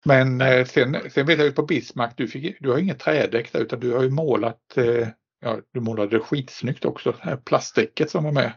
[0.06, 3.52] Men eh, sen, sen vet jag ju på Bismarck, du, fick, du har inget trädäck
[3.52, 5.08] där utan du har ju målat, eh,
[5.42, 8.54] ja du målade skitsnyggt också, det här plastdäcket som var med.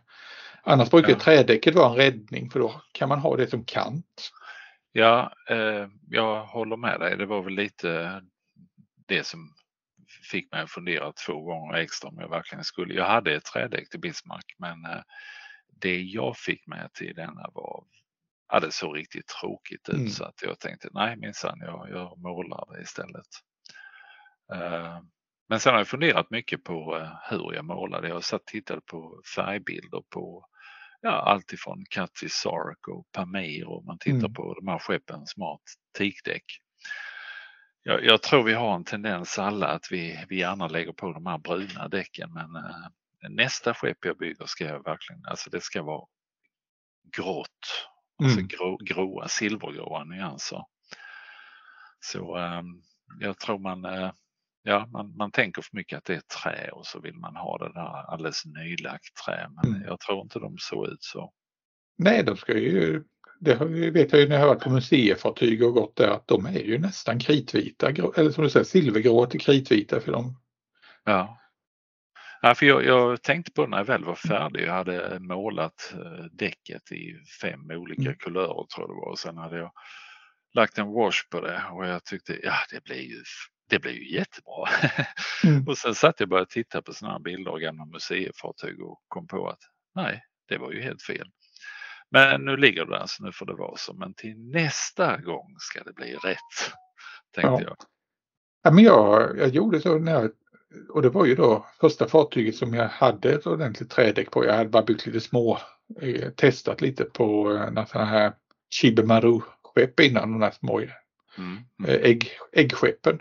[0.69, 1.19] Annars brukar ja.
[1.19, 4.31] trädäcket vara en räddning för då kan man ha det som kant.
[4.93, 7.17] Ja, eh, jag håller med dig.
[7.17, 8.23] Det var väl lite
[9.07, 9.55] det som
[10.31, 12.95] fick mig att fundera två gånger extra om jag verkligen skulle.
[12.95, 15.03] Jag hade ett trädäck till Bismarck men eh,
[15.81, 17.85] det jag fick med till denna var
[18.53, 20.09] ja, det såg riktigt tråkigt ut mm.
[20.09, 23.27] så att jag tänkte nej minsann jag, jag målar det istället.
[24.55, 25.01] Uh,
[25.49, 28.09] men sen har jag funderat mycket på uh, hur jag målade.
[28.09, 30.47] Jag har satt tittade på färgbilder på
[31.07, 34.35] ja, allt ifrån Cathy Sark och Pamir och man tittar mm.
[34.35, 35.63] på de här skeppen smart
[35.99, 36.45] teakdäck.
[37.83, 41.27] Jag, jag, tror vi har en tendens alla att vi, vi gärna lägger på de
[41.27, 42.87] här bruna däcken men uh,
[43.31, 46.07] nästa skepp jag bygger ska jag verkligen, alltså det ska vara
[47.17, 47.89] grått
[48.23, 48.49] Alltså mm.
[48.49, 50.65] grå, gråa, silvergråa nyanser.
[52.01, 52.83] Så um,
[53.21, 54.13] jag tror man, uh,
[54.67, 57.59] ja, man, man tänker för mycket att det är trä och så vill man ha
[57.59, 59.49] det där alldeles nylagt trä.
[59.63, 59.87] Men mm.
[59.87, 61.33] jag tror inte de såg ut så.
[61.99, 63.05] Nej, de ska ju,
[63.41, 63.55] det
[63.91, 66.63] vet jag ju när jag har varit på museifartyg och gått där att de är
[66.63, 70.41] ju nästan kritvita, eller som du säger silvergrå till kritvita för dem.
[71.05, 71.39] Ja,
[72.43, 74.63] Ja, för jag, jag, tänkte på när jag väl var färdig.
[74.67, 78.17] Jag hade målat eh, däcket i fem olika mm.
[78.19, 79.11] kulörer tror jag det var.
[79.11, 79.73] Och sen hade jag
[80.55, 83.23] lagt en wash på det och jag tyckte ja det blir ju,
[83.69, 84.69] det blir ju jättebra.
[85.45, 85.69] Mm.
[85.69, 89.01] och sen satt jag och började titta på sådana här bilder av gamla museifartyg och
[89.09, 89.61] kom på att
[89.95, 91.29] nej, det var ju helt fel.
[92.11, 93.95] Men nu ligger det där så nu får det vara så.
[93.95, 96.73] Men till nästa gång ska det bli rätt.
[97.35, 97.61] Tänkte ja.
[97.61, 97.77] jag.
[98.63, 100.31] Ja, men jag, jag gjorde så när jag
[100.89, 104.45] och det var ju då första fartyget som jag hade ett ordentligt trädäck på.
[104.45, 105.59] Jag hade bara byggt lite små,
[106.01, 108.33] eh, testat lite på eh, sådana här
[108.71, 110.91] Chibemaru-skepp innan, de där små mm.
[111.39, 112.01] Mm.
[112.03, 113.21] Ägg, äggskeppen.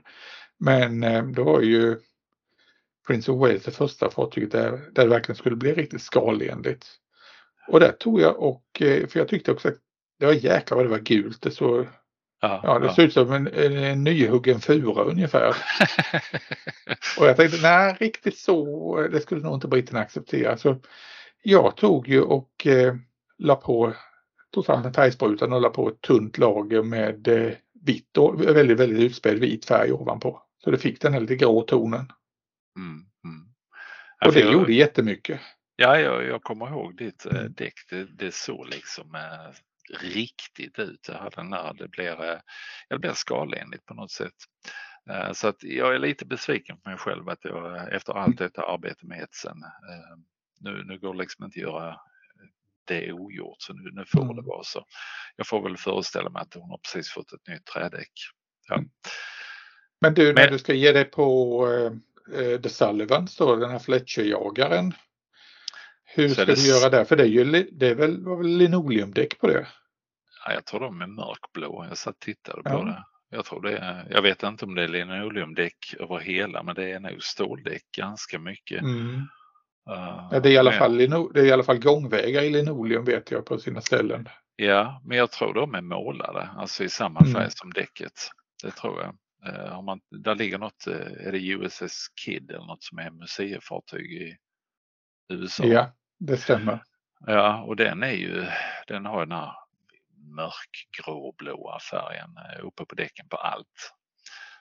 [0.60, 1.98] Men eh, då var ju
[3.08, 6.88] Prince of Wales det första fartyget där, där det verkligen skulle bli riktigt skalenligt.
[7.68, 9.78] Och där tog jag och, för jag tyckte också att
[10.20, 11.41] det var jäklar vad det var gult.
[11.41, 11.88] Det såg
[12.41, 13.04] Ja, ja det ja.
[13.04, 15.48] ut som en, en nyhuggen fura ungefär.
[17.20, 20.58] och jag tänkte, nej riktigt så, det skulle nog inte britterna acceptera.
[20.58, 20.78] Så
[21.44, 22.96] jag tog ju och eh,
[23.38, 23.94] la på,
[24.54, 27.52] tog fram en färgsprutan och la på ett tunt lager med eh,
[27.86, 30.41] vitt och väldigt, väldigt utspädd vit färg ovanpå.
[30.63, 32.12] Så det fick den här lite grå tonen.
[32.78, 33.48] Mm, mm.
[34.26, 35.41] och det jag, gjorde jättemycket.
[35.76, 37.74] Ja, jag, jag kommer ihåg ditt eh, däck.
[37.89, 39.56] Det, det såg liksom eh,
[40.02, 41.08] riktigt ut.
[41.08, 42.39] Jag hade när det blir, eh,
[42.89, 44.36] det blir skalenligt på något sätt.
[45.10, 48.62] Eh, så att jag är lite besviken på mig själv att jag efter allt detta
[48.62, 50.17] arbete med etsen eh,
[50.60, 51.98] nu, nu går det liksom inte att göra
[52.88, 54.36] det ogjort så nu, nu får mm.
[54.36, 54.86] det vara så.
[55.36, 58.12] Jag får väl föreställa mig att hon har precis fått ett nytt trädäck.
[58.67, 58.76] Ja.
[58.76, 58.89] Mm.
[60.02, 63.80] Men du, när Men, du ska ge dig på uh, The Sullivans då, den här
[63.80, 64.93] Fletcher-jagaren.
[66.04, 66.56] Hur ska det...
[66.56, 67.06] du göra där?
[67.06, 69.67] För det, är ju, det är väl, var väl linoleumdäck på det?
[70.45, 71.86] Ja, jag tror de är mörkblå.
[71.89, 72.84] Jag satt och tittade på ja.
[72.84, 73.04] det.
[73.30, 76.91] Jag tror det är, jag vet inte om det är linoleumdäck över hela, men det
[76.91, 78.82] är nog ståldäck ganska mycket.
[78.82, 79.21] Mm.
[79.89, 80.98] Uh, det, är i alla men, fall,
[81.34, 84.30] det är i alla fall gångvägar i linoleum vet jag på sina ställen.
[84.56, 87.50] Ja, men jag tror de är målade, alltså i samma färg mm.
[87.50, 88.13] som däcket.
[88.63, 89.15] Det tror jag.
[89.48, 94.13] Uh, man, där ligger något, uh, är det USS Kid eller något som är museifartyg
[94.13, 94.38] i
[95.34, 95.65] USA?
[95.65, 96.84] Ja, det stämmer.
[97.26, 98.45] Ja, och den är ju,
[98.88, 99.54] den har den här
[100.36, 103.93] mörkgråblåa färgen eh, uppe på däcken på allt.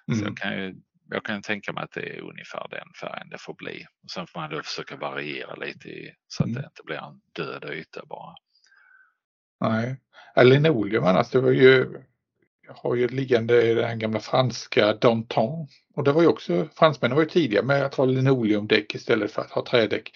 [0.08, 0.20] Mm.
[0.20, 0.74] Så jag kan ju
[1.08, 3.86] jag kan tänka mig att det är ungefär den färgen det får bli.
[4.02, 6.62] Och sen får man då försöka variera lite i, så att mm.
[6.62, 8.34] det inte blir en död yta bara.
[9.60, 9.96] Nej,
[10.36, 12.02] linoleum annars, det var ju,
[12.66, 15.68] jag har ju liggande i den gamla franska Danton.
[15.94, 19.42] Och det var ju också, fransmännen var ju tidiga med att ha linoleumdäck istället för
[19.42, 20.12] att ha trädäck.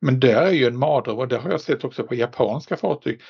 [0.00, 3.20] Men där är ju en mardröm och det har jag sett också på japanska fartyg.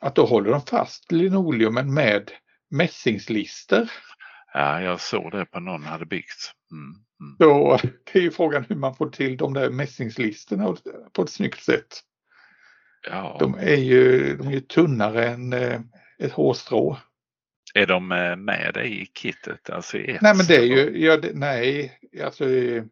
[0.00, 2.30] Att då håller de fast linoleumen med
[2.70, 3.90] mässingslister.
[4.54, 6.52] Ja, jag såg det på någon hade byggt.
[6.72, 7.36] Mm, mm.
[7.38, 7.78] Så
[8.12, 10.76] det är ju frågan hur man får till de där mässingslisterna
[11.12, 12.02] på ett snyggt sätt.
[13.10, 13.36] Ja.
[13.40, 15.80] De är ju, de är ju tunnare än eh,
[16.18, 16.98] ett hårstrå.
[17.74, 19.70] Är de eh, med i kittet?
[19.70, 22.44] Alltså i nej men det är ju, ja, det, nej, alltså.
[22.44, 22.90] De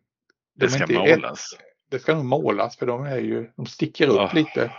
[0.54, 1.52] det ska målas.
[1.52, 4.34] Ett, det ska nog målas för de är ju, de sticker upp oh.
[4.34, 4.72] lite.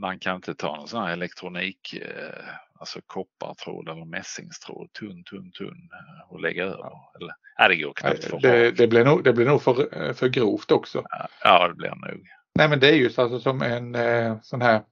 [0.00, 2.44] Man kan inte ta någon sån här elektronik, eh,
[2.78, 6.90] alltså koppartråd eller mässingstråd, tunn, tunn, tunn eh, och lägga över.
[7.20, 10.28] Eller, nej, det går knappt för det, det, blir nog, det blir nog för, för
[10.28, 11.04] grovt också.
[11.42, 12.26] Ja, det blir nog.
[12.54, 14.82] Nej, men det är ju alltså som en eh, sån här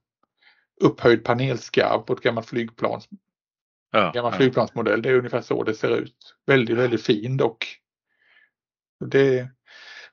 [0.81, 3.01] upphöjd panelskarv på ett gammalt flygplan.
[3.91, 4.37] Ja, gammal ja.
[4.37, 5.01] flygplansmodell.
[5.01, 6.35] Det är ungefär så det ser ut.
[6.45, 7.79] Väldigt, väldigt fin dock.
[9.05, 9.49] Det,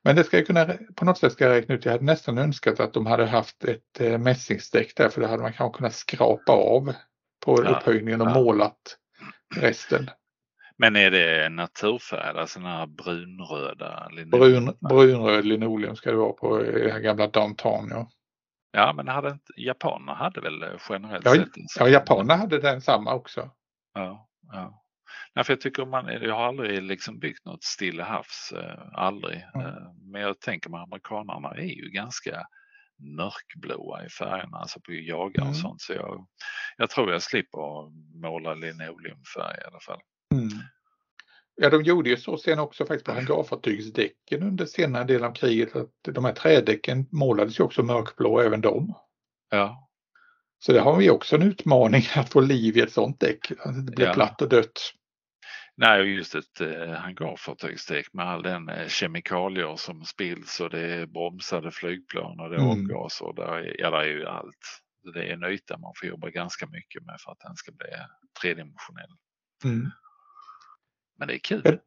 [0.02, 2.38] men det ska jag kunna, på något sätt ska jag räkna ut, jag hade nästan
[2.38, 5.94] önskat att de hade haft ett eh, mässingsdäck där för då hade man kanske kunnat
[5.94, 6.92] skrapa av
[7.44, 8.34] på ja, upphöjningen och ja.
[8.34, 8.96] målat
[9.54, 10.10] resten.
[10.76, 14.08] Men är det naturfärg, alltså den här brunröda?
[14.26, 18.10] Brun, brunröd linoleum ska det vara på det här gamla downtown ja.
[18.72, 21.48] Ja men hade inte, japanerna hade väl generellt ja, sett?
[21.78, 23.50] Ja, japanerna hade den samma också.
[23.94, 24.82] Ja, ja.
[25.34, 29.44] Nej, för jag tycker man, jag har aldrig liksom byggt något Stilla havs, eh, aldrig.
[29.54, 29.66] Mm.
[29.66, 32.46] Eh, men jag tänker mig amerikanarna är ju ganska
[33.02, 35.54] mörkblåa i färgerna, alltså på jagare och mm.
[35.54, 35.80] sånt.
[35.80, 36.26] Så jag,
[36.76, 40.00] jag tror jag slipper måla linoleumfärg i alla fall.
[40.34, 40.48] Mm.
[41.54, 45.76] Ja, de gjorde ju så sen också faktiskt på hangarfartygsdäcken under senare delen av kriget.
[45.76, 48.94] Att de här trädäcken målades ju också mörkblå, även de.
[49.50, 49.88] Ja.
[50.58, 53.52] Så det har vi också en utmaning att få liv i ett sånt däck.
[53.58, 54.14] Att det blir ja.
[54.14, 54.92] platt och dött.
[55.82, 61.06] Nej, just ett eh, hangarfartygsdäck med all den eh, kemikalier som spills och det är
[61.06, 62.70] bromsade flygplan och det är mm.
[62.70, 63.32] avgaser.
[63.36, 64.80] Där, ja, där är ju allt.
[65.14, 67.86] Det är en yta man får jobba ganska mycket med för att den ska bli
[68.42, 69.10] tredimensionell.
[69.64, 69.90] Mm.
[71.18, 71.78] Men det är kul.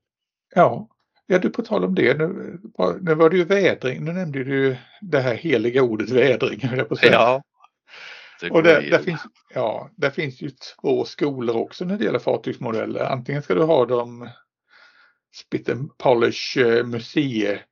[0.56, 0.90] Ja,
[1.26, 2.60] ja du på tal om det, nu,
[3.02, 6.60] nu var det ju vädring, nu nämnde du det här heliga ordet vädring.
[7.02, 7.44] Ja.
[8.52, 9.22] Och där, där, finns,
[9.54, 13.06] ja, där finns ju två skolor också när det gäller fartygsmodeller.
[13.06, 14.30] Antingen ska du ha dem
[15.36, 17.66] spit and polish eh, museiaktiga.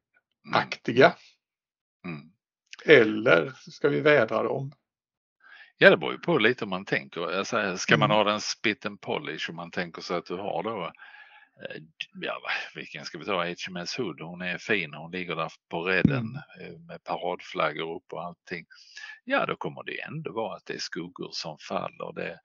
[2.06, 2.16] Mm.
[2.16, 2.30] Mm.
[2.86, 4.72] Eller ska vi vädra dem?
[5.78, 7.38] Ja, det beror ju på lite om man tänker.
[7.38, 8.18] Alltså, ska man mm.
[8.18, 10.92] ha den spit and polish om man tänker sig att du har då
[12.22, 12.42] ja,
[12.76, 13.46] vilken ska vi ta?
[13.46, 16.18] HMS Hood, hon är fin, hon ligger där på redden
[16.60, 16.74] mm.
[16.74, 18.66] Eh, med paradflaggor upp och allting.
[19.24, 22.14] Ja, då kommer det ändå vara att det är skuggor som faller.
[22.16, 22.40] Det,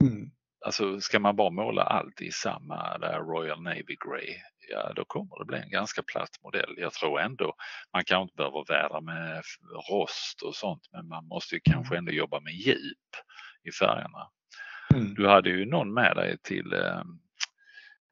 [0.00, 0.30] mm.
[0.64, 4.34] Alltså ska man bara måla allt i samma där Royal Navy Grey,
[4.70, 6.74] ja då kommer det bli en ganska platt modell.
[6.76, 7.54] Jag tror ändå
[7.92, 9.42] man kanske inte behöver vädra med
[9.90, 13.10] rost och sånt, men man måste ju kanske ändå jobba med djup
[13.64, 14.28] i färgerna.
[14.94, 15.14] Mm.
[15.14, 17.02] Du hade ju någon med dig till eh,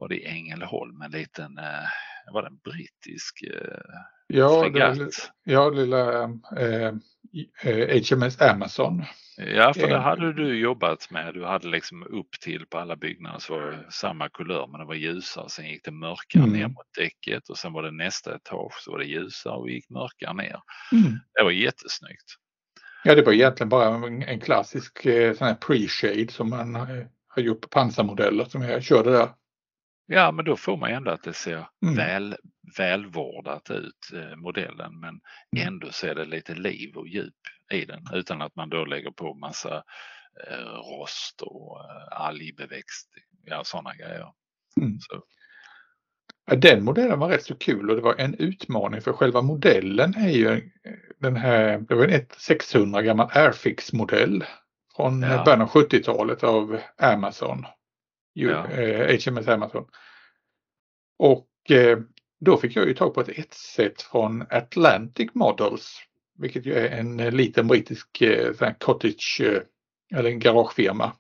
[0.00, 5.30] var det i Ängelholm, en liten, eh, var det en brittisk eh, ja, fregatt?
[5.44, 6.22] Ja, lilla
[6.56, 6.94] eh,
[8.10, 9.04] HMS eh, Amazon.
[9.36, 11.34] Ja, för det hade du jobbat med.
[11.34, 14.86] Du hade liksom upp till på alla byggnader så var det samma kulör men det
[14.86, 15.48] var ljusare.
[15.48, 16.58] Sen gick det mörkare mm.
[16.58, 19.90] ner mot däcket och sen var det nästa etage så var det ljusare och gick
[19.90, 20.60] mörkare ner.
[20.92, 21.18] Mm.
[21.34, 22.26] Det var jättesnyggt.
[23.04, 25.02] Ja, det var egentligen bara en klassisk
[25.38, 26.74] sån här pre-shade som man
[27.28, 29.28] har gjort på pansarmodeller som jag körde där.
[30.12, 31.96] Ja, men då får man ändå att det ser mm.
[31.96, 32.36] väl,
[32.78, 35.20] välvårdat ut, eh, modellen, men
[35.56, 35.68] mm.
[35.68, 37.34] ändå ser det lite liv och djup
[37.72, 39.82] i den utan att man då lägger på massa
[40.46, 43.08] eh, rost och eh, algbeväxt,
[43.44, 44.26] ja sådana grejer.
[44.80, 44.98] Mm.
[45.00, 45.22] Så.
[46.56, 50.30] Den modellen var rätt så kul och det var en utmaning för själva modellen är
[50.30, 50.70] ju
[51.18, 54.44] den här, det var en 600 gammal Airfix modell
[54.96, 55.44] från ja.
[55.44, 57.66] början av 70-talet av Amazon
[58.32, 58.66] ja.
[59.26, 59.84] HMS eh, Amazon.
[61.18, 61.98] Och eh,
[62.40, 65.98] då fick jag ju tag på ett etset från Atlantic Models,
[66.38, 69.42] vilket ju är en liten brittisk eh, cottage
[70.14, 71.12] eller en garagefirma.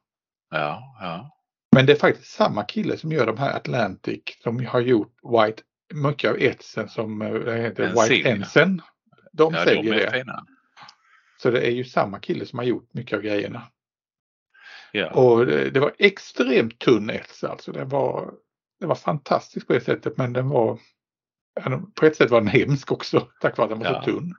[0.50, 1.36] Ja, ja.
[1.76, 5.62] Men det är faktiskt samma kille som gör de här Atlantic som har gjort White,
[5.94, 8.82] mycket av etsen som heter White Ensign.
[9.32, 10.10] De ja, säljer de det.
[10.10, 10.46] Fina.
[11.42, 13.62] Så det är ju samma kille som har gjort mycket av grejerna.
[14.92, 15.10] Ja.
[15.10, 17.72] Och det, var extremt tunn ets alltså.
[17.72, 18.34] Det var,
[18.80, 20.78] det var fantastiskt på ett sättet men den var
[21.94, 24.02] på ett sätt var den hemsk också tack vare att den var Ja.
[24.04, 24.34] så tunn.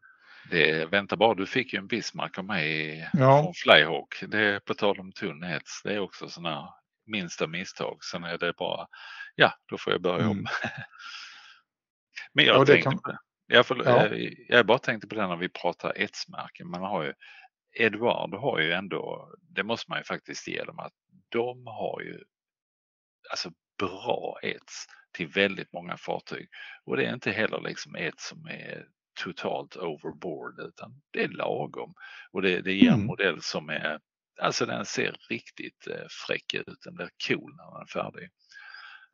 [0.51, 3.43] Det, vänta bara, du fick ju en Bismarck av mig Ja.
[3.43, 4.23] från Flyhawk.
[4.27, 5.81] Det är på tal om tunn hets.
[5.83, 6.69] Det är också sådana
[7.05, 8.03] minsta misstag.
[8.03, 8.87] Sen är det bara,
[9.35, 10.31] ja, då får jag börja om.
[10.31, 10.45] Mm.
[12.33, 13.17] Men jag Ja, tänkte kan- på det.
[13.47, 14.07] Jag, får, Ja.
[14.07, 16.69] jag, jag bara tänkte på det när vi pratar etsmärken.
[16.69, 17.13] Man har ju,
[17.73, 20.93] Edward har ju ändå, det måste man ju faktiskt ge dem att
[21.29, 22.23] de har ju
[23.31, 23.49] alltså
[23.79, 26.49] bra ets till väldigt många fartyg.
[26.85, 28.85] Och det är inte heller liksom ett som är
[29.23, 31.93] totalt overboard utan det är lagom.
[32.31, 33.05] Och det, det ger en Mm.
[33.05, 33.99] modell som är,
[34.41, 36.81] alltså den ser riktigt eh, fräck ut.
[36.85, 38.29] Den blir cool när den är färdig.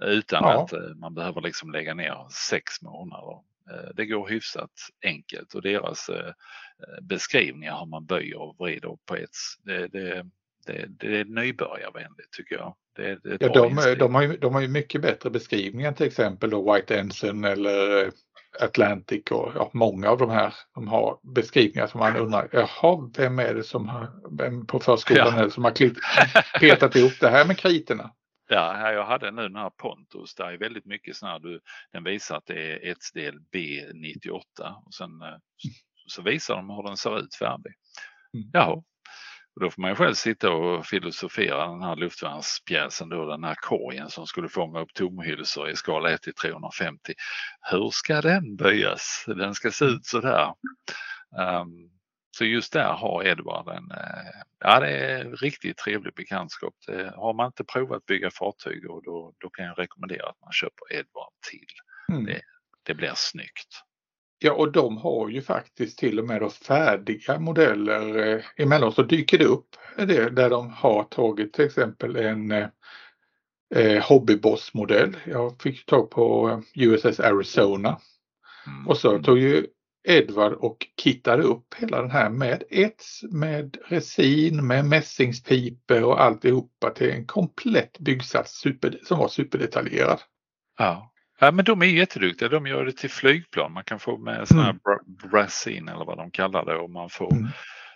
[0.03, 0.63] Utan Ja.
[0.63, 3.43] att eh, man behöver liksom lägga ner sex månader.
[3.71, 4.71] Eh, det går hyfsat
[5.05, 9.29] enkelt och deras eh, eh, beskrivningar hur man böjer och vrider på ett,
[9.63, 10.25] det, det,
[10.65, 12.75] det, det är nybörjarvänligt tycker jag.
[12.95, 16.49] Det, det Ja, de, de, har ju, de har ju mycket bättre beskrivningar till exempel
[16.49, 18.11] då White Ensign eller
[18.59, 20.53] Atlantic och ja, många av de här.
[20.75, 25.27] De har beskrivningar som man undrar, jaha, vem är det som har, vem på förskolan
[25.27, 25.39] Ja.
[25.39, 25.97] är det som har klitt,
[26.59, 28.11] petat ihop det här med kriterna?
[28.49, 31.59] Ja, här jag hade nu den här Pontus, där är väldigt mycket sån här, du,
[31.91, 34.41] den visar att det är ett del B98
[34.85, 35.37] och sen eh,
[36.07, 37.73] så visar de hur den ser ut färdig.
[38.33, 38.49] Mm.
[38.53, 38.83] Jaha,
[39.57, 43.55] och då får man ju själv sitta och filosofera den här luftvärnspjäsen då, den här
[43.55, 47.13] korgen som skulle fånga upp tomhylsor i skala 1 till 350.
[47.71, 49.23] Hur ska den böjas?
[49.27, 50.53] Den ska se ut så där.
[51.39, 51.96] Ehm,
[52.37, 56.73] så just där har Edvard en, eh, ja det är en riktigt trevlig bekantskap.
[56.87, 60.51] Det, har man inte provat bygga fartyg och då, då kan jag rekommendera att man
[60.51, 61.67] köper Edvard till.
[62.11, 62.25] Mm.
[62.25, 62.41] Det-
[62.83, 63.83] Det blir snyggt.
[64.39, 68.17] Ja, och de har ju faktiskt till och med då färdiga modeller.
[68.27, 69.67] Eh, emellanåt så dyker det upp
[69.97, 72.67] det, där de har tagit till exempel en eh,
[73.75, 75.17] eh, hobbyboss-modell.
[75.25, 77.99] Jag fick tag på USS Arizona
[78.67, 78.87] Mm.
[78.87, 79.67] och så tog ju
[80.09, 86.89] Edward och kittade upp hela den här med ets, med resin, med mässingspipor och alltihopa
[86.89, 90.19] till en komplett byggsats super, som var superdetaljerad.
[90.77, 91.11] Ja.
[91.39, 92.49] ja, men de är jätteduktiga.
[92.49, 93.71] De gör det till flygplan.
[93.73, 94.79] Man kan få med här Mm.
[94.83, 97.47] bra- brasin eller vad de kallar det och man får Mm.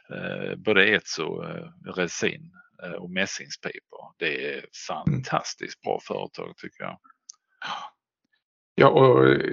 [0.09, 2.51] eh, både ets och eh, resin
[2.83, 4.13] eh, och mässingspipor.
[4.17, 6.99] Det är fantastiskt bra företag tycker jag.
[8.75, 9.51] Ja, och eh,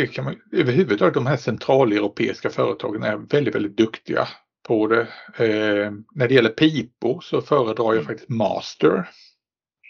[0.00, 4.28] det kan man, överhuvudtaget de här centraleuropeiska företagen är väldigt, väldigt duktiga
[4.68, 5.00] på det.
[5.36, 8.06] Eh, när det gäller pipor så föredrar jag Mm.
[8.06, 9.08] faktiskt Master.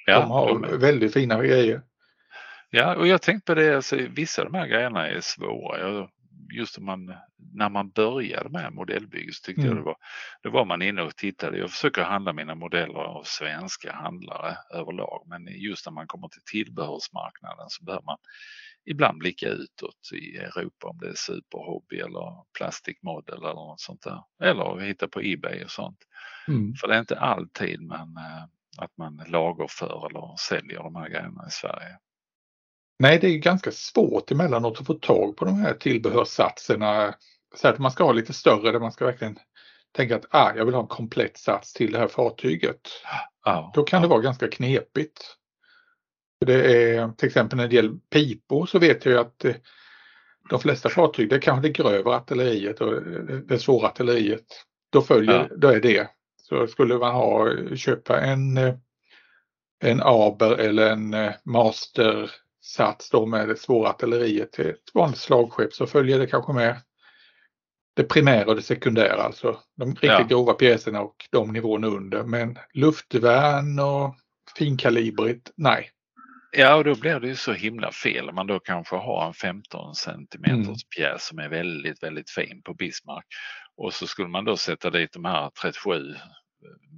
[0.06, 1.82] Ja, de har de väldigt fina grejer.
[2.70, 6.08] Ja, och jag tänkte på det, alltså, vissa av de här grejerna är svåra.
[6.54, 7.14] Just om man,
[7.54, 9.76] när man började med modellbygge så tyckte Mm.
[9.76, 9.96] jag det var,
[10.42, 11.58] då var man inne och tittade.
[11.58, 16.42] Jag försöker handla mina modeller av svenska handlare överlag, men just när man kommer till
[16.52, 18.16] tillbehörsmarknaden så behöver man
[18.90, 24.22] ibland blicka utåt i Europa om det är superhobby eller plastikmodell eller något sånt där.
[24.42, 25.98] Eller hitta på Ebay och sånt.
[26.48, 26.74] Mm.
[26.74, 28.44] För det är inte alltid man, eh,
[28.78, 31.98] att man lagerför eller säljer de här grejerna i Sverige.
[32.98, 37.14] Nej, det är ganska svårt emellanåt att få tag på de här tillbehörssatserna.
[37.54, 39.38] Så att man ska ha lite större där man ska verkligen
[39.92, 42.80] tänka att ah, jag vill ha en komplett sats till det här fartyget.
[43.44, 45.36] Ja, Då kan det vara ganska knepigt.
[46.46, 49.54] Det är, till exempel när det gäller pipor så vet jag ju att eh,
[50.50, 53.02] de flesta fartyg, det är kanske det grövre artilleriet och
[53.48, 54.44] det- svåra artilleriet.
[54.92, 55.56] Då följer, Ja.
[55.56, 56.08] då är det.
[56.42, 58.74] Så skulle man ha, köpa en, eh,
[59.84, 65.72] en Aber eller en eh, Master-sats då med det svåra artilleriet till ett vanligt slagskepp
[65.72, 66.76] så följer det kanske med
[67.96, 70.26] det primära och det sekundära, alltså de riktigt Ja.
[70.28, 72.22] grova pjäserna och de nivåerna under.
[72.24, 74.14] Men luftvärn och
[74.58, 75.90] finkalibrigt, nej.
[76.52, 79.94] Ja, och då blir det ju så himla fel man då kanske har en 15
[79.94, 80.76] centimeters Mm.
[80.96, 83.26] pjäs som är väldigt, väldigt fin på Bismarck.
[83.76, 86.14] Och så skulle man då sätta dit de här 37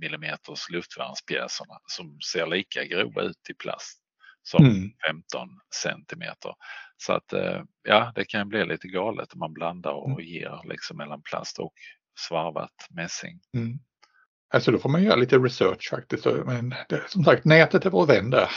[0.01, 4.01] millimeters luftvärnspjäserna som ser lika grova ut i plast
[4.43, 4.91] som Mm.
[5.09, 6.55] 15 centimeter.
[6.97, 10.25] Så att eh, ja, det kan bli lite galet om man blandar och Mm.
[10.25, 11.73] ger liksom mellan plast och
[12.29, 13.41] svarvat mässing.
[13.57, 13.79] Mm.
[14.55, 16.27] Alltså då får man göra lite research faktiskt.
[16.47, 18.49] Men det, som sagt, nätet är vår vän där.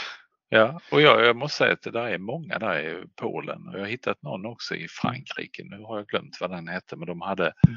[0.48, 3.74] Ja, och jag, jag måste säga att det där är många där i Polen och
[3.74, 5.64] jag har hittat någon också i Frankrike.
[5.64, 7.76] Nu har jag glömt vad den hette, men de hade Mm.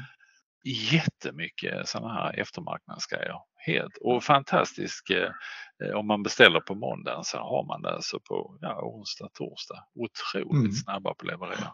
[0.92, 3.34] jättemycket sådana här eftermarknadsgrejer.
[3.56, 5.10] Helt och fantastisk.
[5.10, 5.30] Eh,
[5.94, 9.84] om man beställer på måndagen så har man det alltså på ja, onsdag, torsdag.
[9.94, 10.72] Otroligt Mm.
[10.72, 11.72] snabba på leverera.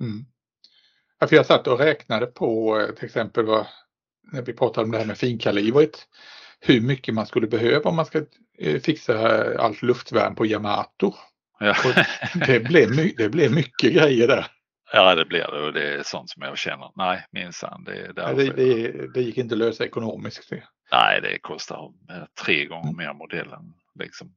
[0.00, 0.24] Mm.
[1.18, 3.66] Ja, för jag satt och räknade på eh, till exempel vad,
[4.32, 6.08] när vi pratade om det här med finkalibrigt.
[6.64, 8.22] Hur mycket man skulle behöva om man ska
[8.58, 11.14] eh, fixa allt luftvärn på Yamato.
[11.60, 11.74] Ja.
[12.46, 14.46] Det blev, det blev mycket grejer där.
[14.92, 17.84] Ja det blir det och det är sånt som jag känner, nej minsann.
[17.84, 20.50] Det, det, det, det gick inte att lösa ekonomiskt.
[20.50, 20.62] Det.
[20.92, 21.92] Nej det kostar
[22.44, 23.74] tre gånger mer modellen.
[23.98, 24.34] Liksom.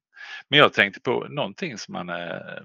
[0.49, 2.05] Men jag tänkte på någonting som man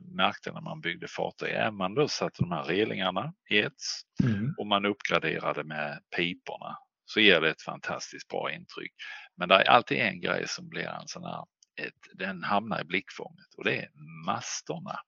[0.01, 1.51] märkte när man byggde fartyg.
[1.51, 3.83] Är man då satte de här relingarna i ett
[4.23, 4.55] mm.
[4.59, 8.93] och man uppgraderade med piporna så ger det ett fantastiskt bra intryck.
[9.41, 11.45] Men det är alltid en grej som blir en sån här,
[11.77, 13.91] ett, den hamnar i blickfånget och det är
[14.27, 15.01] masterna.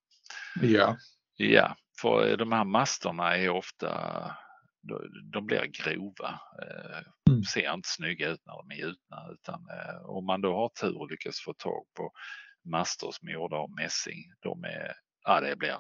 [0.63, 0.97] Ja.
[1.37, 3.91] Ja, för de här masterna är ofta
[5.33, 6.41] de blir grova.
[6.63, 7.43] Eh, mm.
[7.43, 10.99] Ser inte snygga ut när de är gjutna utan eh, om man då har tur
[10.99, 12.13] och lyckas få tag på
[12.65, 14.33] master som är gjorda av mässing.
[14.41, 14.93] De är,
[15.25, 15.77] ja, det blir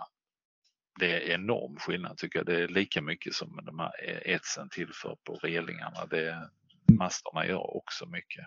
[1.00, 2.46] det är enorm skillnad tycker jag.
[2.46, 3.92] Det är lika mycket som de här
[4.28, 6.06] etsen tillför på relingarna.
[6.06, 6.50] Det,
[6.98, 8.46] masterna gör också mycket.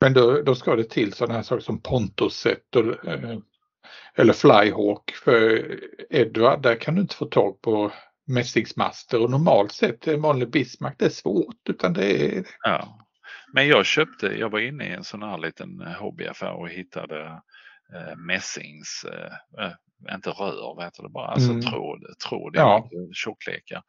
[0.00, 3.38] Men då, då ska det till sådana här saker som pontoset och, eh,
[4.14, 5.10] eller flyhawk.
[5.10, 5.70] För
[6.10, 7.92] Edward, där kan du inte få tag på
[8.26, 12.44] mässingsmaster och normalt sett en vanlig Bismarck det är svårt utan det är...
[12.62, 12.98] Ja.
[13.54, 17.42] Men jag köpte, jag var inne i en sån här liten hobbyaffär och hittade
[17.94, 19.72] eh, mässings, eh, eh
[20.14, 21.62] inte rör, vad heter det bara, alltså mm.
[21.62, 22.88] tråd, tråd ja.
[23.12, 23.82] tjocklekar.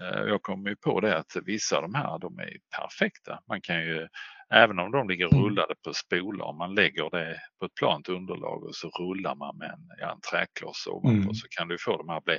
[0.00, 3.40] Eh, jag kom ju på det att vissa av de här de är perfekta.
[3.48, 4.08] Man kan ju,
[4.50, 5.44] även om de ligger mm.
[5.44, 9.58] rullade på spolar, om man lägger det på ett plant underlag och så rullar man
[9.58, 11.34] med en, ja, en träkloss ovanpå mm.
[11.34, 12.38] så kan du få de här bli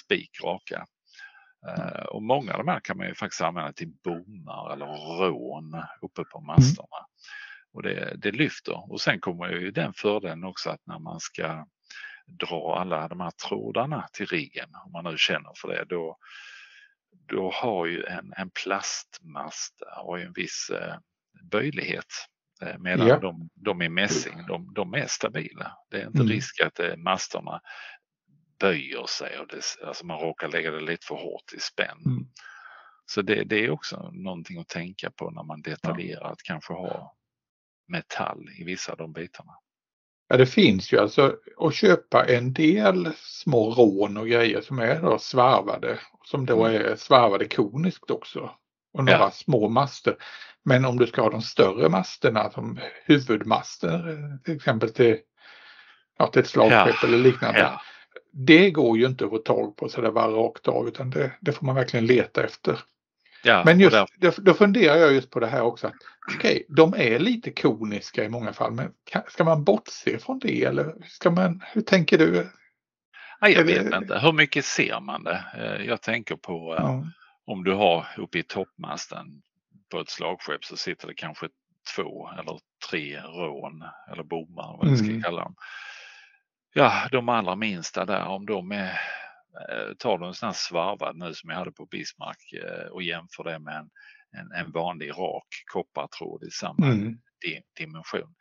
[0.00, 0.86] spikraka.
[1.68, 4.86] Uh, och många av de här kan man ju faktiskt använda till bommar eller
[5.18, 6.46] rån uppe på mm.
[6.46, 6.98] masterna.
[6.98, 7.06] Mm.
[7.72, 8.92] Och det, det lyfter.
[8.92, 11.66] Och sen kommer ju den fördelen också att när man ska
[12.26, 16.18] dra alla de här trådarna till riggen, om man nu känner för det, då,
[17.26, 20.96] då har ju en, en plastmast har ju en viss eh,
[21.50, 22.06] böjlighet.
[22.62, 23.18] Eh, medan ja.
[23.18, 25.72] de, de i mässing, de, de är stabila.
[25.90, 26.28] Det är inte mm.
[26.28, 27.60] risk att eh, masterna
[28.60, 32.02] böjer sig och det, alltså man råkar lägga det lite för hårt i spänn.
[32.06, 32.26] Mm.
[33.06, 36.52] Så det, det, är också någonting att tänka på när man detaljerat ja.
[36.52, 37.10] kanske har
[37.88, 39.52] metall i vissa av de bitarna.
[40.28, 45.02] Ja, det finns ju alltså att köpa en del små rån och grejer som är
[45.02, 45.98] då svarvade.
[46.24, 46.82] Som då mm.
[46.82, 48.50] är svarvade koniskt också.
[48.92, 49.30] Och några ja.
[49.30, 50.16] små master.
[50.64, 55.16] Men om du ska ha de större masterna som huvudmaster till exempel till,
[56.18, 57.08] ja, till ett slagskepp ja.
[57.08, 57.60] eller liknande.
[57.60, 57.80] Ja.
[58.32, 61.52] Det går ju inte att få tag på sådär bara rakt av utan det, det
[61.52, 62.78] får man verkligen leta efter.
[63.46, 65.92] Ja, men just, då, då funderar jag just på det här också.
[66.34, 68.92] Okej, okay, de är lite koniska i många fall, men
[69.28, 72.48] ska man bortse från det eller ska man, hur tänker du?
[73.40, 73.96] Ja, jag vet det...
[73.96, 75.44] inte, hur mycket ser man det?
[75.58, 77.04] Eh, jag tänker på eh, ja.
[77.46, 79.42] om du har uppe i toppmasten
[79.90, 81.48] på ett slagskepp så sitter det kanske
[81.96, 82.58] två eller
[82.90, 85.22] tre rån eller bommar, vad vi ska mm.
[85.22, 85.54] kalla dem.
[86.74, 89.00] Ja, de allra minsta där, om de är
[89.98, 93.44] tar du en sån här svarvad nu som jag hade på Bismarck eh, och jämför
[93.44, 93.90] det med en,
[94.38, 97.18] en, en vanlig rak koppartråd i samma mm.
[97.78, 98.34] dimension.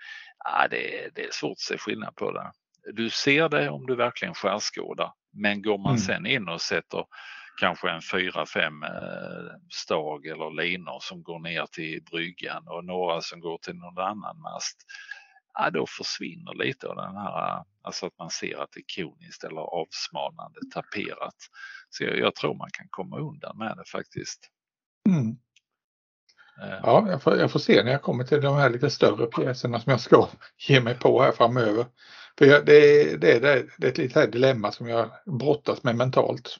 [0.43, 2.51] Ja, det, det är svårt att se skillnad på det.
[2.93, 5.11] Du ser det om du verkligen skärskådar.
[5.33, 5.97] Men går man mm.
[5.97, 7.05] sen in och sätter
[7.61, 13.21] kanske en fyra, fem eh, stag eller linor som går ner till bryggan och några
[13.21, 14.77] som går till någon annan mast
[15.55, 19.43] ja, då försvinner lite av den här, alltså att man ser att det är koniskt
[19.43, 21.35] eller avsmalnande taperat.
[21.89, 24.49] Så jag, jag tror man kan komma undan med det faktiskt.
[25.09, 25.37] Mm.
[26.61, 26.79] Eh.
[26.83, 29.79] Ja, jag får, jag får, se när jag kommer till de här lite större pjäserna
[29.79, 30.27] som jag ska
[30.67, 31.85] ge mig på här framöver.
[32.37, 32.81] För jag, det,
[33.21, 36.57] det, det, det är ett litet dilemma som jag brottas med mentalt.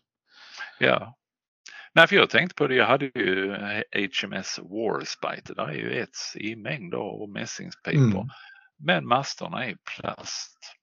[0.79, 1.17] Ja.
[1.93, 3.55] Nej, för jag tänkte på det, jag hade ju
[3.91, 8.21] HMS Warspite, där är ju ett i mängder och mässingspipor.
[8.21, 8.29] Mm.
[8.77, 10.75] Men masterna är plast.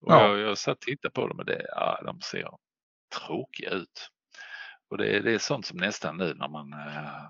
[0.00, 0.28] Och ja.
[0.28, 2.48] jag, jag satt och tittade på dem och det, ja, de ser
[3.18, 4.10] tråkiga ut.
[4.90, 7.28] Och det, det är sånt som nästan nu när man, eh,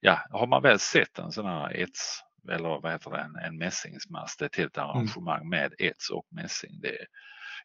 [0.00, 3.58] ja, har man väl sett en sån här ets eller vad heter det, en, en
[3.58, 4.88] mässingsmast, ett helt mm.
[4.88, 5.48] arrangemang mm.
[5.48, 6.80] med ets och mässing.
[6.80, 7.06] Det,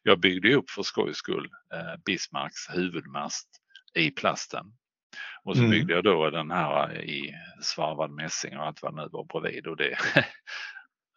[0.02, 3.48] jag byggde upp för skojs skull eh, Bismarcks huvudmast
[3.94, 4.66] i plasten.
[5.44, 5.70] Och så mm.
[5.70, 9.66] byggde jag då den här i svarvad mässing och allt vad det nu var bredvid
[9.66, 9.98] och det,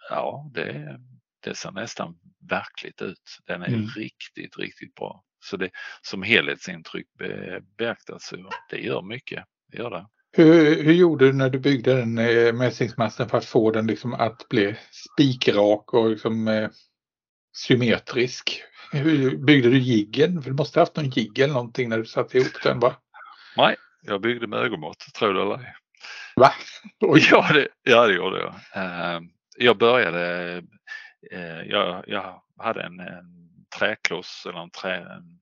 [0.09, 0.99] ja, det,
[1.43, 2.15] det ser nästan
[2.49, 3.37] verkligt ut.
[3.47, 3.87] Den är mm.
[3.87, 5.23] riktigt, riktigt bra.
[5.45, 5.69] Så det
[6.01, 8.33] som helhetsintryck be, beaktas,
[8.69, 9.43] det gör mycket.
[9.71, 10.07] Det gör det.
[10.31, 14.13] Hur, hur gjorde du när du byggde den eh, mässingsmasten för att få den liksom
[14.13, 16.69] att bli spikrak och liksom, eh,
[17.57, 18.63] symmetrisk?
[18.91, 20.41] hur byggde du jiggen?
[20.41, 22.95] För du måste ha haft någon jigg eller någonting när du satte ihop den va?
[23.57, 25.75] Nej, jag byggde med ögonmått, tror du eller ej.
[26.35, 26.51] Va?
[26.99, 27.27] Oj.
[27.31, 28.53] Ja, det, ja, det gjorde jag.
[28.83, 29.21] Uh,
[29.59, 30.55] jag började,
[31.33, 35.39] uh, jag, jag hade en, en träkloss eller en, trä, en,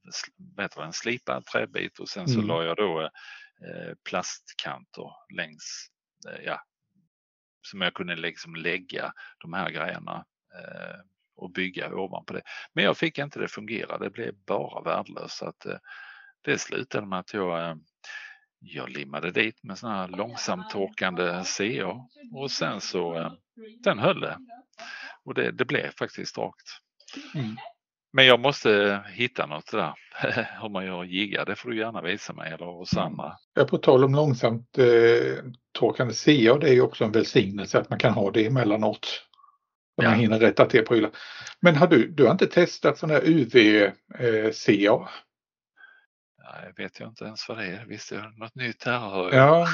[0.58, 2.48] det, en slipad träbit och sen så mm.
[2.48, 5.88] la jag då uh, plastkanter längs,
[6.46, 6.62] ja,
[7.62, 10.26] som jag kunde liksom lägga de här grejerna
[11.36, 12.42] och bygga ovanpå det.
[12.74, 15.38] Men jag fick inte det fungera, det blev bara värdelöst.
[15.38, 15.66] Så att,
[16.48, 17.80] det slutade med att jag
[18.60, 23.32] jag limmade dit med sådana här långsamt torkande CA och sen så eh,
[23.84, 24.38] den höll det.
[25.26, 26.68] Och det, det blev faktiskt rakt.
[27.36, 27.58] Mm.
[28.14, 29.94] Men jag måste hitta något där.
[30.62, 33.34] Hur man gör jiggar, det får du gärna visa mig eller hos andra.
[33.54, 35.44] Ja, på tal om långsamt eh,
[35.80, 39.06] torkande CA, det är ju också en välsignelse att man kan ha det emellanåt.
[39.96, 40.10] Så ja.
[40.10, 41.12] man hinner rätta till prylar.
[41.60, 45.10] Men har du, du har inte testat sån här UV-CA?
[46.66, 47.86] Jag vet jag inte ens vad det är.
[47.86, 49.36] Visst är det något nytt här?
[49.36, 49.68] Ja.